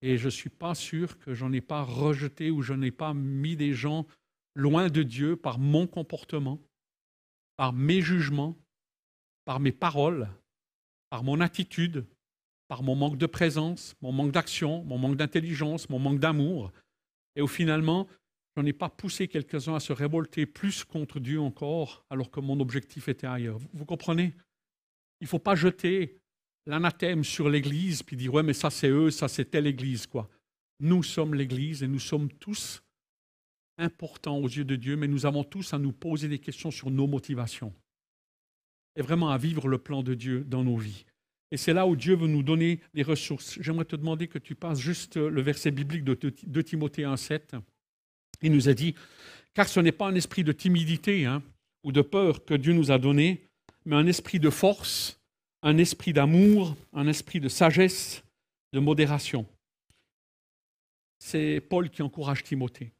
[0.00, 3.12] Et je ne suis pas sûr que j'en ai pas rejeté ou je n'ai pas
[3.12, 4.06] mis des gens
[4.54, 6.58] loin de Dieu par mon comportement,
[7.56, 8.56] par mes jugements,
[9.44, 10.28] par mes paroles,
[11.10, 12.06] par mon attitude,
[12.68, 16.72] par mon manque de présence, mon manque d'action, mon manque d'intelligence, mon manque d'amour.
[17.36, 18.08] Et au finalement,
[18.56, 22.60] je ai pas poussé quelques-uns à se révolter plus contre Dieu encore, alors que mon
[22.60, 23.58] objectif était ailleurs.
[23.72, 24.34] Vous comprenez?
[25.20, 26.18] Il ne faut pas jeter
[26.66, 30.28] l'anathème sur l'Église puis dire ouais mais ça c'est eux, ça c'est telle Église quoi.
[30.80, 32.81] Nous sommes l'Église et nous sommes tous
[33.78, 36.90] importants aux yeux de Dieu, mais nous avons tous à nous poser des questions sur
[36.90, 37.72] nos motivations
[38.96, 41.04] et vraiment à vivre le plan de Dieu dans nos vies.
[41.50, 43.58] Et c'est là où Dieu veut nous donner les ressources.
[43.60, 47.60] J'aimerais te demander que tu passes juste le verset biblique de, de Timothée 1,7.
[48.42, 48.94] Il nous a dit,
[49.54, 51.42] car ce n'est pas un esprit de timidité hein,
[51.84, 53.48] ou de peur que Dieu nous a donné,
[53.84, 55.20] mais un esprit de force,
[55.62, 58.22] un esprit d'amour, un esprit de sagesse,
[58.72, 59.46] de modération.
[61.18, 62.92] C'est Paul qui encourage Timothée.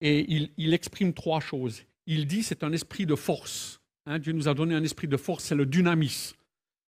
[0.00, 1.82] Et il, exprime trois choses.
[2.06, 3.80] Il dit c'est un esprit de force.
[4.06, 4.18] Hein.
[4.18, 6.36] Dieu nous a donné un esprit de force, c'est le dynamisme,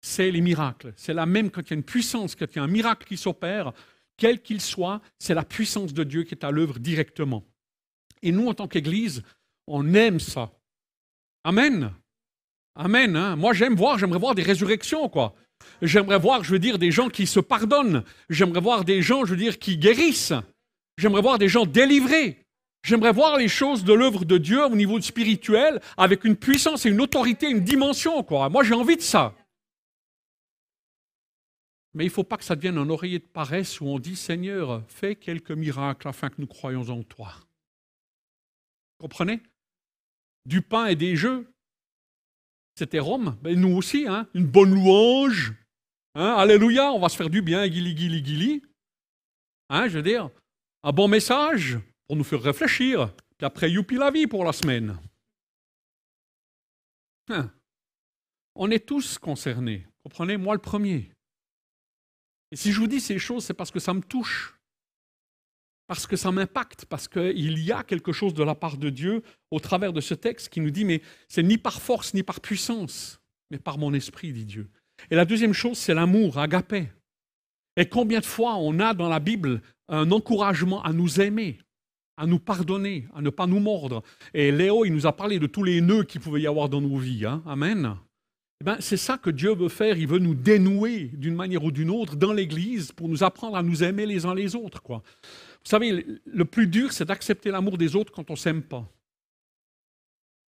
[0.02, 0.94] c'est les miracles.
[0.98, 3.08] C'est la même quand il y a une puissance, quand il y a un miracle
[3.08, 3.74] qui s'opère,
[4.18, 7.44] quel qu'il soit, c'est la puissance de Dieu qui est à l'œuvre directement.
[8.22, 9.24] Et nous, en tant qu'Église,
[9.68, 10.52] on aime ça.
[11.44, 11.92] Amen.
[12.76, 13.16] Amen.
[13.16, 13.36] Hein.
[13.36, 15.36] Moi, j'aime voir, j'aimerais voir des résurrections, quoi.
[15.82, 18.04] J'aimerais voir, je veux dire, des gens qui se pardonnent.
[18.30, 20.34] J'aimerais voir des gens, je veux dire, qui guérissent.
[20.98, 22.45] J'aimerais voir des gens délivrés.
[22.86, 26.90] J'aimerais voir les choses de l'œuvre de Dieu au niveau spirituel avec une puissance et
[26.90, 28.24] une autorité, une dimension.
[28.30, 29.34] Moi, j'ai envie de ça.
[31.96, 34.16] Mais il ne faut pas que ça devienne un oreiller de paresse où on dit
[34.16, 37.34] Seigneur, fais quelques miracles afin que nous croyions en toi.
[39.00, 39.42] Comprenez?
[40.46, 41.52] Du pain et des jeux,
[42.78, 43.36] c'était Rome.
[43.42, 45.54] Ben, nous aussi, hein, une bonne louange.
[46.14, 48.62] Hein, alléluia, on va se faire du bien, guili, guili, guili.
[49.70, 50.30] Hein, je veux dire,
[50.84, 53.14] un bon message pour nous faire réfléchir.
[53.38, 54.98] Puis après, youpi la vie pour la semaine.
[57.30, 57.52] Hein.
[58.56, 59.86] On est tous concernés.
[60.04, 61.12] Comprenez, moi le premier.
[62.52, 64.56] Et si je vous dis ces choses, c'est parce que ça me touche
[65.88, 69.22] parce que ça m'impacte, parce qu'il y a quelque chose de la part de Dieu
[69.52, 72.42] au travers de ce texte qui nous dit, mais c'est ni par force ni par
[72.42, 74.70] puissance, mais par mon esprit, dit Dieu.
[75.12, 76.90] Et la deuxième chose, c'est l'amour, agapé.
[77.78, 81.60] Et combien de fois on a dans la Bible un encouragement à nous aimer,
[82.18, 84.04] à nous pardonner, à ne pas nous mordre.
[84.34, 86.82] Et Léo, il nous a parlé de tous les nœuds qu'il pouvait y avoir dans
[86.82, 87.26] nos vies.
[87.26, 87.44] Hein.
[87.46, 87.96] Amen.
[88.62, 89.98] Eh ben, c'est ça que Dieu veut faire.
[89.98, 93.64] Il veut nous dénouer d'une manière ou d'une autre dans l'Église pour nous apprendre à
[93.64, 94.82] nous aimer les uns les autres.
[94.82, 95.04] Quoi.
[95.24, 98.90] Vous savez, le plus dur, c'est d'accepter l'amour des autres quand on ne s'aime pas.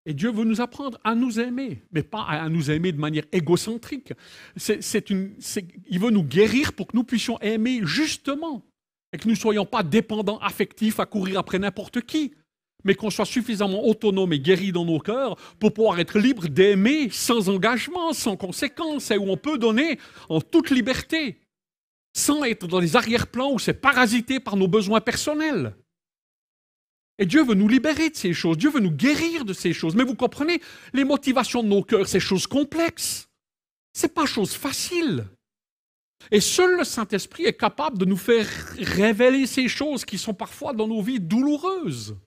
[0.05, 3.25] Et Dieu veut nous apprendre à nous aimer, mais pas à nous aimer de manière
[3.33, 4.13] égocentrique.
[4.55, 8.63] il veut nous guérir pour que nous puissions aimer justement
[9.13, 12.33] et que nous ne soyons pas dépendants affectifs à courir après n'importe qui,
[12.83, 17.09] mais qu'on soit suffisamment autonome et guéri dans nos cœurs pour pouvoir être libre d'aimer
[17.09, 21.39] sans engagement, sans conséquence, et où on peut donner en toute liberté
[22.17, 25.75] sans être dans les arrière-plans où c'est parasité par nos besoins personnels.
[27.19, 29.95] Et Dieu veut nous libérer de ces choses, Dieu veut nous guérir de ces choses.
[29.95, 30.61] Mais vous comprenez,
[30.93, 33.29] les motivations de nos cœurs, c'est choses complexes.
[33.93, 35.25] Ce n'est pas chose facile.
[36.31, 38.47] Et seul le Saint-Esprit est capable de nous faire
[38.79, 42.17] révéler ces choses qui sont parfois dans nos vies douloureuses.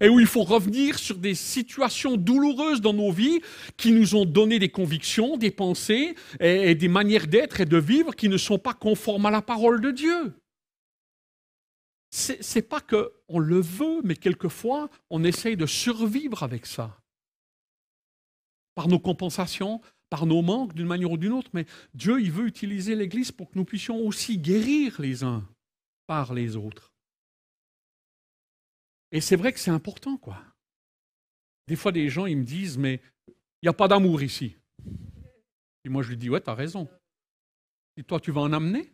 [0.00, 3.40] et où il faut revenir sur des situations douloureuses dans nos vies
[3.76, 8.14] qui nous ont donné des convictions, des pensées et, des manières d'être et de vivre
[8.14, 10.32] qui ne sont pas conformes à la parole de Dieu.
[12.10, 16.96] C'est, n'est pas qu'on le veut, mais quelquefois on essaye de survivre avec ça.
[18.76, 22.46] Par nos compensations, par nos manques d'une manière ou d'une autre, mais Dieu, il veut
[22.46, 25.48] utiliser l'Église pour que nous puissions aussi guérir les uns
[26.06, 26.92] par les autres.
[29.12, 30.44] Et c'est vrai que c'est important, quoi.
[31.68, 34.56] Des fois, des gens, ils me disent, mais il n'y a pas d'amour ici.
[35.84, 36.88] Et moi, je lui dis, ouais, tu as raison.
[37.96, 38.92] Et toi, tu vas en amener?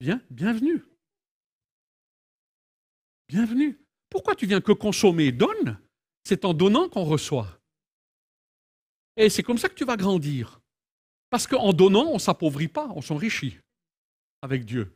[0.00, 0.82] Bien, bienvenue.
[3.28, 3.78] Bienvenue.
[4.08, 5.32] Pourquoi tu viens que consommer?
[5.32, 5.78] Donne.
[6.24, 7.60] C'est en donnant qu'on reçoit.
[9.16, 10.60] Et c'est comme ça que tu vas grandir.
[11.30, 13.58] Parce qu'en donnant, on ne s'appauvrit pas, on s'enrichit
[14.42, 14.94] avec Dieu.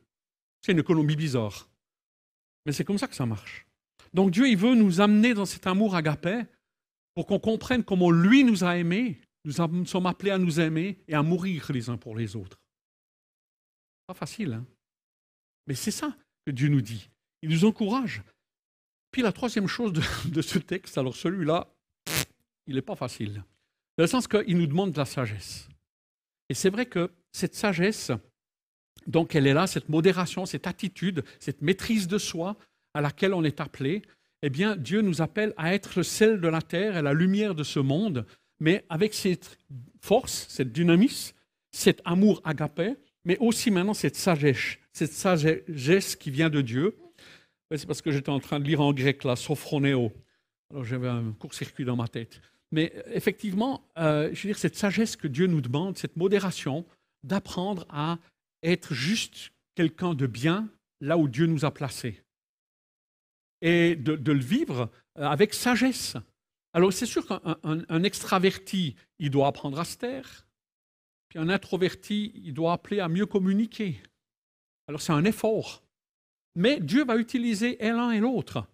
[0.62, 1.68] C'est une économie bizarre.
[2.66, 3.66] Mais c'est comme ça que ça marche.
[4.12, 6.42] Donc Dieu, il veut nous amener dans cet amour agapé
[7.14, 9.20] pour qu'on comprenne comment lui nous a aimés.
[9.44, 12.60] Nous sommes appelés à nous aimer et à mourir les uns pour les autres.
[14.06, 14.66] Pas facile, hein
[15.66, 16.14] Mais c'est ça
[16.46, 17.08] que Dieu nous dit.
[17.42, 18.22] Il nous encourage.
[19.10, 21.72] Puis la troisième chose de, de ce texte, alors celui-là,
[22.66, 23.42] il n'est pas facile.
[24.00, 25.68] Dans le sens qu'il nous demande de la sagesse.
[26.48, 28.10] Et c'est vrai que cette sagesse,
[29.06, 32.56] donc elle est là, cette modération, cette attitude, cette maîtrise de soi
[32.94, 34.00] à laquelle on est appelé.
[34.40, 37.54] Eh bien, Dieu nous appelle à être le sel de la terre et la lumière
[37.54, 38.24] de ce monde,
[38.58, 39.58] mais avec cette
[40.00, 41.36] force, cette dynamisme,
[41.70, 42.94] cet amour agapé,
[43.26, 46.96] mais aussi maintenant cette sagesse, cette sagesse qui vient de Dieu.
[47.76, 50.10] C'est parce que j'étais en train de lire en grec là, sophronéo.
[50.70, 52.40] Alors j'avais un court-circuit dans ma tête.
[52.72, 56.86] Mais effectivement, euh, je veux dire, cette sagesse que Dieu nous demande, cette modération,
[57.24, 58.18] d'apprendre à
[58.62, 60.68] être juste quelqu'un de bien
[61.00, 62.22] là où Dieu nous a placés.
[63.62, 66.16] Et de, le vivre euh, avec sagesse.
[66.72, 70.46] Alors c'est sûr qu'un extraverti, il doit apprendre à se taire.
[71.28, 74.00] Puis un introverti, il doit appeler à mieux communiquer.
[74.86, 75.82] Alors c'est un effort.
[76.54, 78.66] Mais Dieu va utiliser l'un et l'autre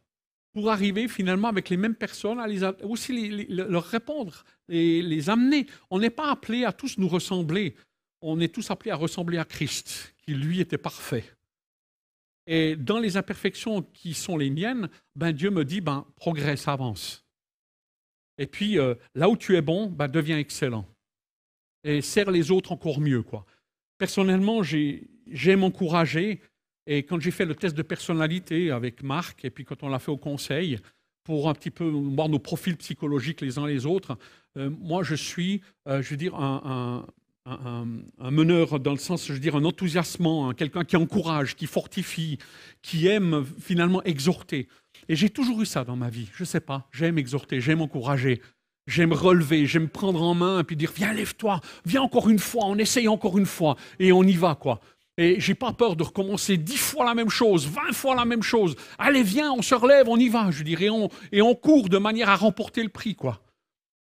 [0.56, 5.66] pour arriver finalement avec les mêmes personnes à les, aussi leur répondre et les amener.
[5.90, 7.76] On n'est pas appelé à tous nous ressembler
[8.28, 11.24] on est tous appelés à ressembler à Christ, qui lui était parfait.
[12.46, 17.24] Et dans les imperfections qui sont les miennes, ben Dieu me dit, ben, progresse, avance.
[18.38, 20.86] Et puis, euh, là où tu es bon, ben, deviens excellent.
[21.84, 23.22] Et serre les autres encore mieux.
[23.22, 23.44] Quoi.
[23.98, 26.40] Personnellement, j'aime encourager.
[26.86, 29.98] Et quand j'ai fait le test de personnalité avec Marc, et puis quand on l'a
[29.98, 30.78] fait au conseil,
[31.24, 34.16] pour un petit peu voir nos profils psychologiques les uns les autres,
[34.56, 37.04] euh, moi, je suis, euh, je veux dire, un,
[37.46, 41.66] un, meneur dans le sens, je veux dire, un enthousiasmant, hein, quelqu'un qui encourage, qui
[41.66, 42.38] fortifie,
[42.82, 44.68] qui aime finalement exhorter.
[45.08, 46.28] Et j'ai toujours eu ça dans ma vie.
[46.34, 48.40] Je ne sais pas, j'aime exhorter, j'aime encourager,
[48.86, 52.64] j'aime relever, j'aime prendre en main et puis dire viens, lève-toi, viens encore une fois,
[52.66, 54.80] on essaye encore une fois et on y va quoi.
[55.18, 58.42] Et j'ai pas peur de recommencer dix fois la même chose, vingt fois la même
[58.42, 58.76] chose.
[58.98, 61.98] Allez, viens, on se relève, on y va, je dirais, on, et on court de
[61.98, 63.40] manière à remporter le prix quoi.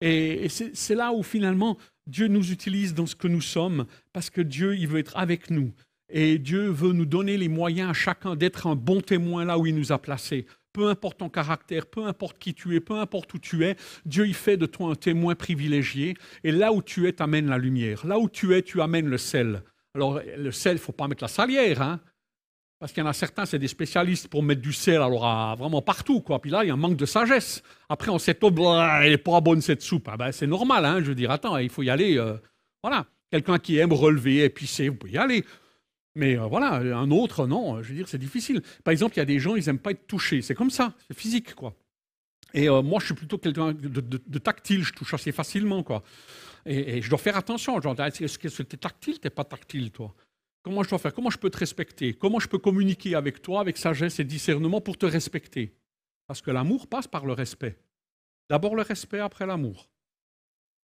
[0.01, 4.29] Et, et c'est là où finalement Dieu nous utilise dans ce que nous sommes parce
[4.29, 5.71] que Dieu, il veut être avec nous.
[6.09, 9.65] Et Dieu veut nous donner les moyens à chacun d'être un bon témoin là où
[9.65, 10.45] il nous a placés.
[10.71, 13.75] Peu importe ton caractère, peu importe qui tu es, peu importe où tu es,
[14.05, 16.15] Dieu, il fait de toi un témoin privilégié.
[16.43, 18.05] Et là où tu es, tu amènes la lumière.
[18.05, 19.63] Là où tu es, tu amènes le sel.
[19.95, 21.99] Alors, le sel, il ne faut pas mettre la salière, hein
[22.79, 25.81] parce qu'il y en a certains, c'est des spécialistes pour mettre du sel alors vraiment
[25.81, 26.21] partout.
[26.21, 26.41] Quoi.
[26.41, 27.63] Puis là, il y a un manque de sagesse.
[27.87, 28.51] Après, on sait, oh,
[29.01, 30.09] elle n'est pas bonne cette soupe.
[30.11, 32.17] Ah ben, c'est normal, hein, je veux dire, attends, il faut y aller.
[32.17, 32.37] Euh,
[32.83, 33.05] voilà.
[33.31, 35.45] Quelqu'un qui aime relever, épicé, vous pouvez y aller.
[36.15, 38.61] Mais euh, voilà, un autre, non, je veux dire, c'est difficile.
[38.83, 40.41] Par exemple, il y a des gens, ils n'aiment pas être touchés.
[40.41, 41.73] C'est comme ça, c'est physique, quoi.
[42.53, 46.03] Et euh, moi, je suis plutôt quelqu'un de, tactile, je touche assez facilement, quoi.
[46.65, 47.79] Et, je dois faire attention.
[47.79, 50.13] Est-ce que tu es tactile, tu n'es pas tactile, toi
[50.63, 51.13] Comment je dois faire?
[51.13, 52.13] Comment je peux te respecter?
[52.15, 55.75] Comment je peux communiquer avec toi avec sagesse et discernement pour te respecter?
[56.25, 57.77] Parce que l'amour passe par le respect.
[58.49, 59.87] D'abord le respect, après l'amour.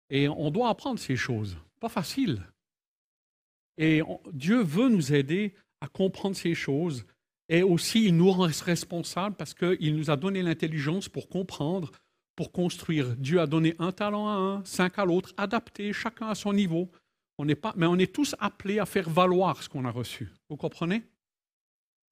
[0.08, 1.58] Et on doit apprendre ces choses.
[1.78, 2.42] Pas facile.
[3.76, 7.04] Et Dieu veut nous aider à comprendre ces choses.
[7.50, 11.92] Et aussi, il nous rend responsables parce qu'il nous a donné l'intelligence pour comprendre,
[12.36, 13.16] pour construire.
[13.16, 16.90] Dieu a donné un talent à un, cinq à l'autre, adapté, chacun à son niveau.
[17.38, 20.30] On pas, mais on est tous appelés à faire valoir ce qu'on a reçu.
[20.48, 21.02] Vous comprenez?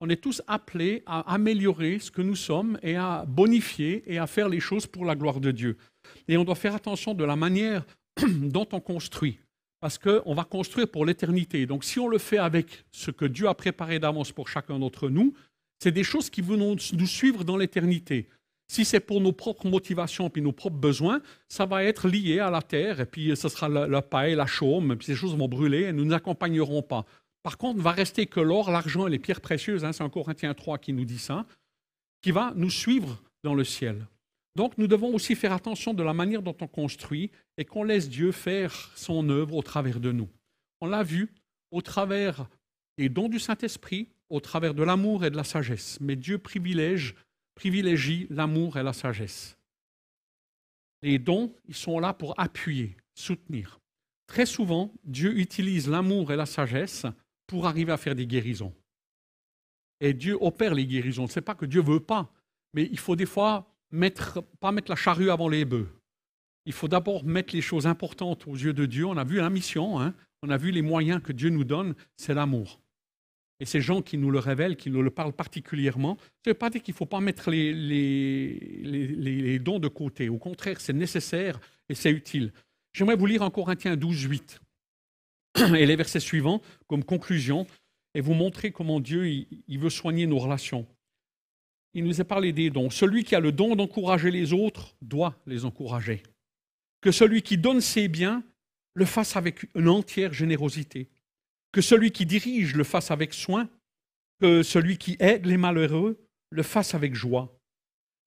[0.00, 4.26] On est tous appelés à améliorer ce que nous sommes et à bonifier et à
[4.26, 5.78] faire les choses pour la gloire de Dieu.
[6.28, 7.86] Et on doit faire attention de la manière
[8.26, 9.38] dont on construit,
[9.80, 11.64] parce qu'on va construire pour l'éternité.
[11.64, 15.08] Donc si on le fait avec ce que Dieu a préparé d'avance pour chacun d'entre
[15.08, 15.32] nous,
[15.80, 18.28] C'est des choses qui vont nous suivre dans l'éternité.
[18.66, 22.50] Si c'est pour nos propres motivations et nos propres besoins, ça va être lié à
[22.50, 25.82] la terre, et puis ce sera la, paille, la chaume, puis ces choses vont brûler
[25.82, 27.04] et nous n'accompagnerons pas.
[27.42, 30.54] Par contre, va rester que l'or, l'argent et les pierres précieuses, hein, c'est en Corinthiens
[30.54, 31.46] 3 qui nous dit ça,
[32.22, 34.06] qui va nous suivre dans le ciel.
[34.56, 38.08] Donc nous devons aussi faire attention de la manière dont on construit et qu'on laisse
[38.08, 40.28] Dieu faire son œuvre au travers de nous.
[40.80, 41.34] On l'a vu
[41.70, 42.46] au travers
[42.96, 45.98] des dons du Saint-Esprit, au travers de l'amour et de la sagesse.
[46.00, 47.14] Mais Dieu privilège
[47.54, 49.56] privilégie l'amour et la sagesse.
[51.02, 53.80] Les dons, ils sont là pour appuyer, soutenir.
[54.26, 57.06] Très souvent, Dieu utilise l'amour et la sagesse
[57.46, 58.74] pour arriver à faire des guérisons.
[60.00, 61.26] Et Dieu opère les guérisons.
[61.26, 62.32] Ce n'est pas que Dieu veut pas,
[62.72, 65.88] mais il faut des fois mettre, pas mettre la charrue avant les bœufs.
[66.66, 69.04] Il faut d'abord mettre les choses importantes aux yeux de Dieu.
[69.04, 70.14] On a vu la mission, hein.
[70.42, 72.80] on a vu les moyens que Dieu nous donne, c'est l'amour.
[73.64, 76.58] Et ces gens qui nous le révèlent, qui nous le parlent particulièrement, ça ne veut
[76.58, 80.28] pas dire qu'il ne faut pas mettre les, dons de côté.
[80.28, 81.58] Au contraire, c'est nécessaire
[81.88, 82.52] et c'est utile.
[82.92, 84.60] J'aimerais vous lire en Corinthiens 12, 8
[85.76, 87.66] et les versets suivants comme conclusion
[88.12, 90.86] et vous montrer comment Dieu veut soigner nos relations.
[91.94, 92.90] Il nous a parlé des dons.
[92.90, 96.22] Celui qui a le don d'encourager les autres doit les encourager.
[97.00, 98.44] Que celui qui donne ses biens
[98.92, 101.08] le fasse avec une entière générosité
[101.74, 103.68] que celui qui dirige le fasse avec soin,
[104.40, 107.58] que celui qui aide les malheureux le fasse avec joie.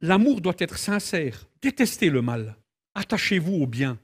[0.02, 2.58] L'amour doit être sincère, détestez le mal,
[2.94, 4.00] attachez-vous au bien,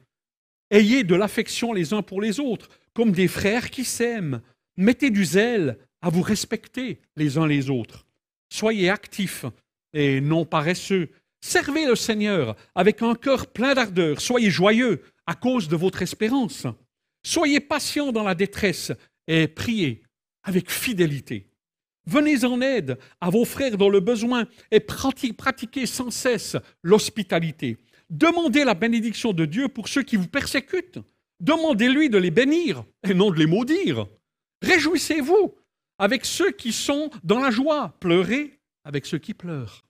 [0.71, 4.41] ayez de l'affection les uns pour les autres, comme des frères qui s'aiment,
[4.77, 8.07] mettez du zèle à vous respecter les uns les autres,
[8.49, 9.45] soyez actifs
[9.91, 11.09] et non paresseux,
[11.41, 16.65] servez le Seigneur avec un cœur plein d'ardeur, soyez joyeux à cause de votre espérance,
[17.25, 18.93] soyez patients dans la détresse
[19.28, 20.03] et priez
[20.43, 21.47] avec fidélité.
[22.05, 27.78] Venez en aide à vos frères dans le besoin et pratiquez sans cesse l'hospitalité.
[28.09, 30.99] Demandez la bénédiction de Dieu pour ceux qui vous persécutent.
[31.39, 34.07] Demandez-lui de les bénir et non de les maudire.
[34.61, 35.55] Réjouissez-vous
[35.97, 37.95] avec ceux qui sont dans la joie.
[37.99, 39.84] Pleurez avec ceux qui pleurent.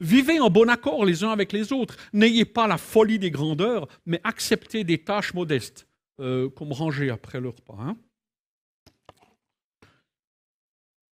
[0.00, 1.96] Vivez en bon accord les uns avec les autres.
[2.12, 5.86] N'ayez pas la folie des grandeurs, mais acceptez des tâches modestes,
[6.20, 7.76] euh, comme ranger après le repas.
[7.78, 7.96] Hein.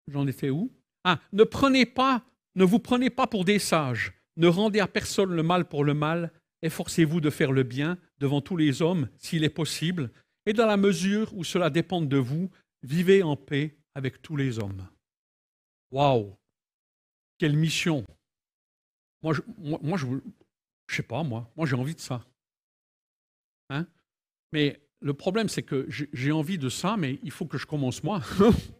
[0.08, 0.72] J'en étais où?
[1.04, 4.12] Ah, ne prenez pas, ne vous prenez pas pour des sages.
[4.36, 6.32] Ne rendez à personne le mal pour le mal.
[6.62, 10.10] Efforcez-vous de faire le bien devant tous les hommes, s'il est possible.
[10.46, 12.50] Et dans la mesure où cela dépend de vous,
[12.82, 14.88] vivez en paix avec tous les hommes.
[15.90, 16.36] Waouh
[17.38, 18.04] Quelle mission
[19.22, 20.06] Moi, je, moi, je,
[20.94, 21.50] sais pas, moi.
[21.56, 22.24] Moi, j'ai envie de ça.
[23.70, 23.86] Hein?
[24.52, 28.02] Mais le problème, c'est que j'ai envie de ça, mais il faut que je commence
[28.02, 28.20] moi.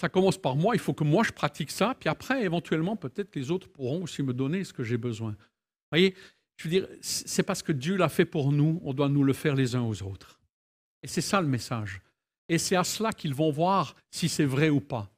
[0.00, 3.36] Ça commence par moi, il faut que moi je pratique ça, puis après, éventuellement, peut-être
[3.36, 5.32] les autres pourront aussi me donner ce que j'ai besoin.
[5.32, 6.14] Vous voyez,
[6.56, 9.34] je veux dire, c'est parce que Dieu l'a fait pour nous, on doit nous le
[9.34, 10.40] faire les uns aux autres.
[11.02, 12.00] Et c'est ça le message.
[12.48, 15.10] Et c'est à cela qu'ils vont voir si c'est vrai ou pas.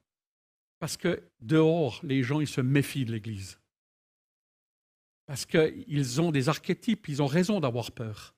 [0.81, 3.61] Parce que dehors, les gens, ils se méfient de l'Église.
[5.27, 8.35] Parce qu'ils ont des archétypes, ils ont raison d'avoir peur.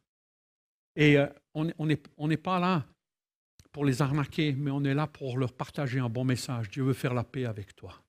[0.94, 1.86] Et euh, on
[2.28, 2.84] n'est pas là
[3.74, 6.70] pour les arnaquer, mais on est là pour leur partager un bon message.
[6.70, 8.00] Dieu veut faire la paix avec toi.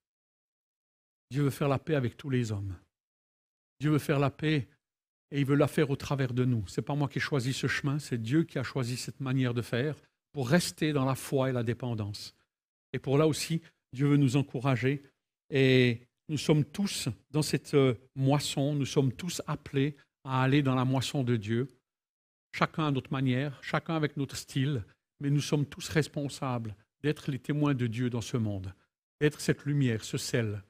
[1.32, 2.78] Dieu veut faire la paix avec tous les hommes.
[3.80, 4.68] Dieu veut faire la paix
[5.32, 6.68] et il veut la faire au travers de nous.
[6.68, 9.20] Ce n'est pas moi qui ai choisi ce chemin, c'est Dieu qui a choisi cette
[9.20, 9.96] manière de faire
[10.34, 12.36] pour rester dans la foi et la dépendance.
[12.94, 15.02] Et pour là aussi, Dieu veut nous encourager
[15.50, 20.76] et nous sommes tous dans cette euh, moisson, nous sommes tous appelés à aller dans
[20.76, 21.68] la moisson de Dieu,
[22.56, 24.86] chacun à notre manière, chacun avec notre style,
[25.20, 28.74] mais nous sommes tous responsables d'être les témoins de Dieu dans ce monde,
[29.22, 30.64] d'être cette lumière, ce sel.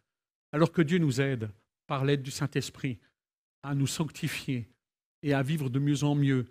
[0.51, 1.49] Alors que Dieu nous aide,
[1.87, 2.99] par l'aide du Saint-Esprit,
[3.63, 4.67] à nous sanctifier
[5.23, 6.45] et à vivre de mieux en mieux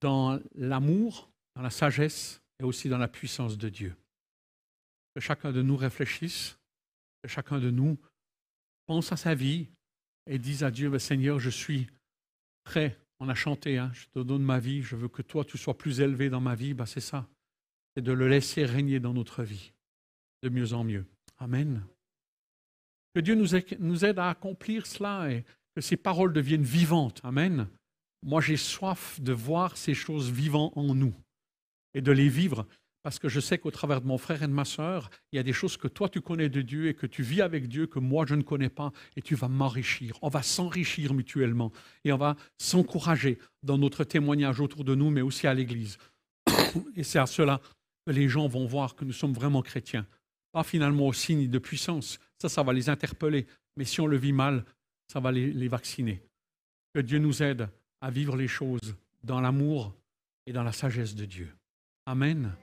[0.00, 3.94] dans l'amour, dans la sagesse et aussi dans la puissance de Dieu.
[5.14, 6.58] Que chacun de nous réfléchisse,
[7.22, 7.98] que chacun de nous
[8.86, 9.68] pense à sa vie
[10.26, 11.86] et dise à Dieu, Seigneur, je suis
[12.64, 12.98] prêt.
[13.20, 15.78] On a chanté, hein, je te donne ma vie, je veux que toi, tu sois
[15.78, 16.74] plus élevé dans ma vie.
[16.74, 17.26] Ben, c'est ça
[17.96, 19.72] c'est de le laisser régner dans notre vie
[20.42, 21.06] de mieux en mieux.
[21.38, 21.82] Amen.
[23.14, 25.44] Que Dieu nous aide à accomplir cela et
[25.74, 27.20] que ces paroles deviennent vivantes.
[27.24, 27.68] Amen.
[28.22, 31.14] Moi, j'ai soif de voir ces choses vivantes en nous
[31.94, 32.66] et de les vivre
[33.02, 35.38] parce que je sais qu'au travers de mon frère et de ma sœur, il y
[35.38, 37.86] a des choses que toi tu connais de Dieu et que tu vis avec Dieu
[37.86, 40.18] que moi je ne connais pas et tu vas m'enrichir.
[40.22, 41.72] On va s'enrichir mutuellement
[42.04, 45.98] et on va s'encourager dans notre témoignage autour de nous mais aussi à l'Église.
[46.96, 47.60] Et c'est à cela
[48.06, 50.06] les gens vont voir que nous sommes vraiment chrétiens
[50.56, 52.18] pas finalement au signe de puissance.
[52.40, 53.46] Ça, ça va les interpeller.
[53.76, 54.64] Mais si on le vit mal,
[55.06, 56.22] ça va les, vacciner.
[56.94, 57.68] Que Dieu nous aide
[58.00, 59.94] à vivre les choses dans l'amour
[60.46, 61.54] et dans la sagesse de Dieu.
[62.06, 62.54] Amen.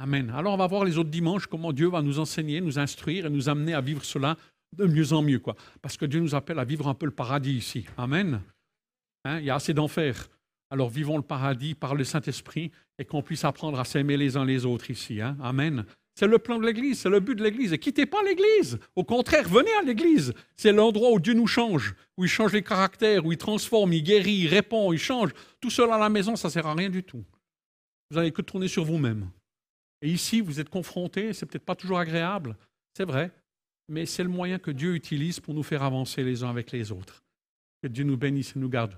[0.00, 0.28] Amen.
[0.30, 3.30] Alors on va voir les autres dimanches comment Dieu va nous enseigner, nous instruire et
[3.30, 4.36] nous amener à vivre cela
[4.76, 5.38] de mieux en mieux.
[5.38, 5.54] Quoi.
[5.80, 7.86] Parce que Dieu nous appelle à vivre un peu le paradis ici.
[7.96, 8.42] Amen.
[9.24, 10.28] Hein, il y a assez d'enfer.
[10.70, 14.44] Alors vivons le paradis par le Saint-Esprit et qu'on puisse apprendre à s'aimer les uns
[14.44, 15.20] les autres ici.
[15.20, 15.36] Hein.
[15.40, 15.84] Amen.
[16.14, 17.72] C'est le plan de l'Église, c'est le but de l'Église.
[17.72, 18.78] Et quittez pas l'Église.
[18.96, 20.34] Au contraire, venez à l'Église.
[20.56, 24.02] C'est l'endroit où Dieu nous change, où il change les caractères, où il transforme, il
[24.02, 25.30] guérit, il répond, il change.
[25.60, 27.24] Tout seul à la maison, ça ne sert à rien du tout.
[28.10, 29.30] Vous n'avez que tourner sur vous-même.
[30.02, 32.56] Et ici, vous êtes confrontés, c'est peut-être pas toujours agréable,
[32.96, 33.30] c'est vrai,
[33.88, 36.92] mais c'est le moyen que Dieu utilise pour nous faire avancer les uns avec les
[36.92, 37.22] autres.
[37.82, 38.96] Que Dieu nous bénisse et nous garde.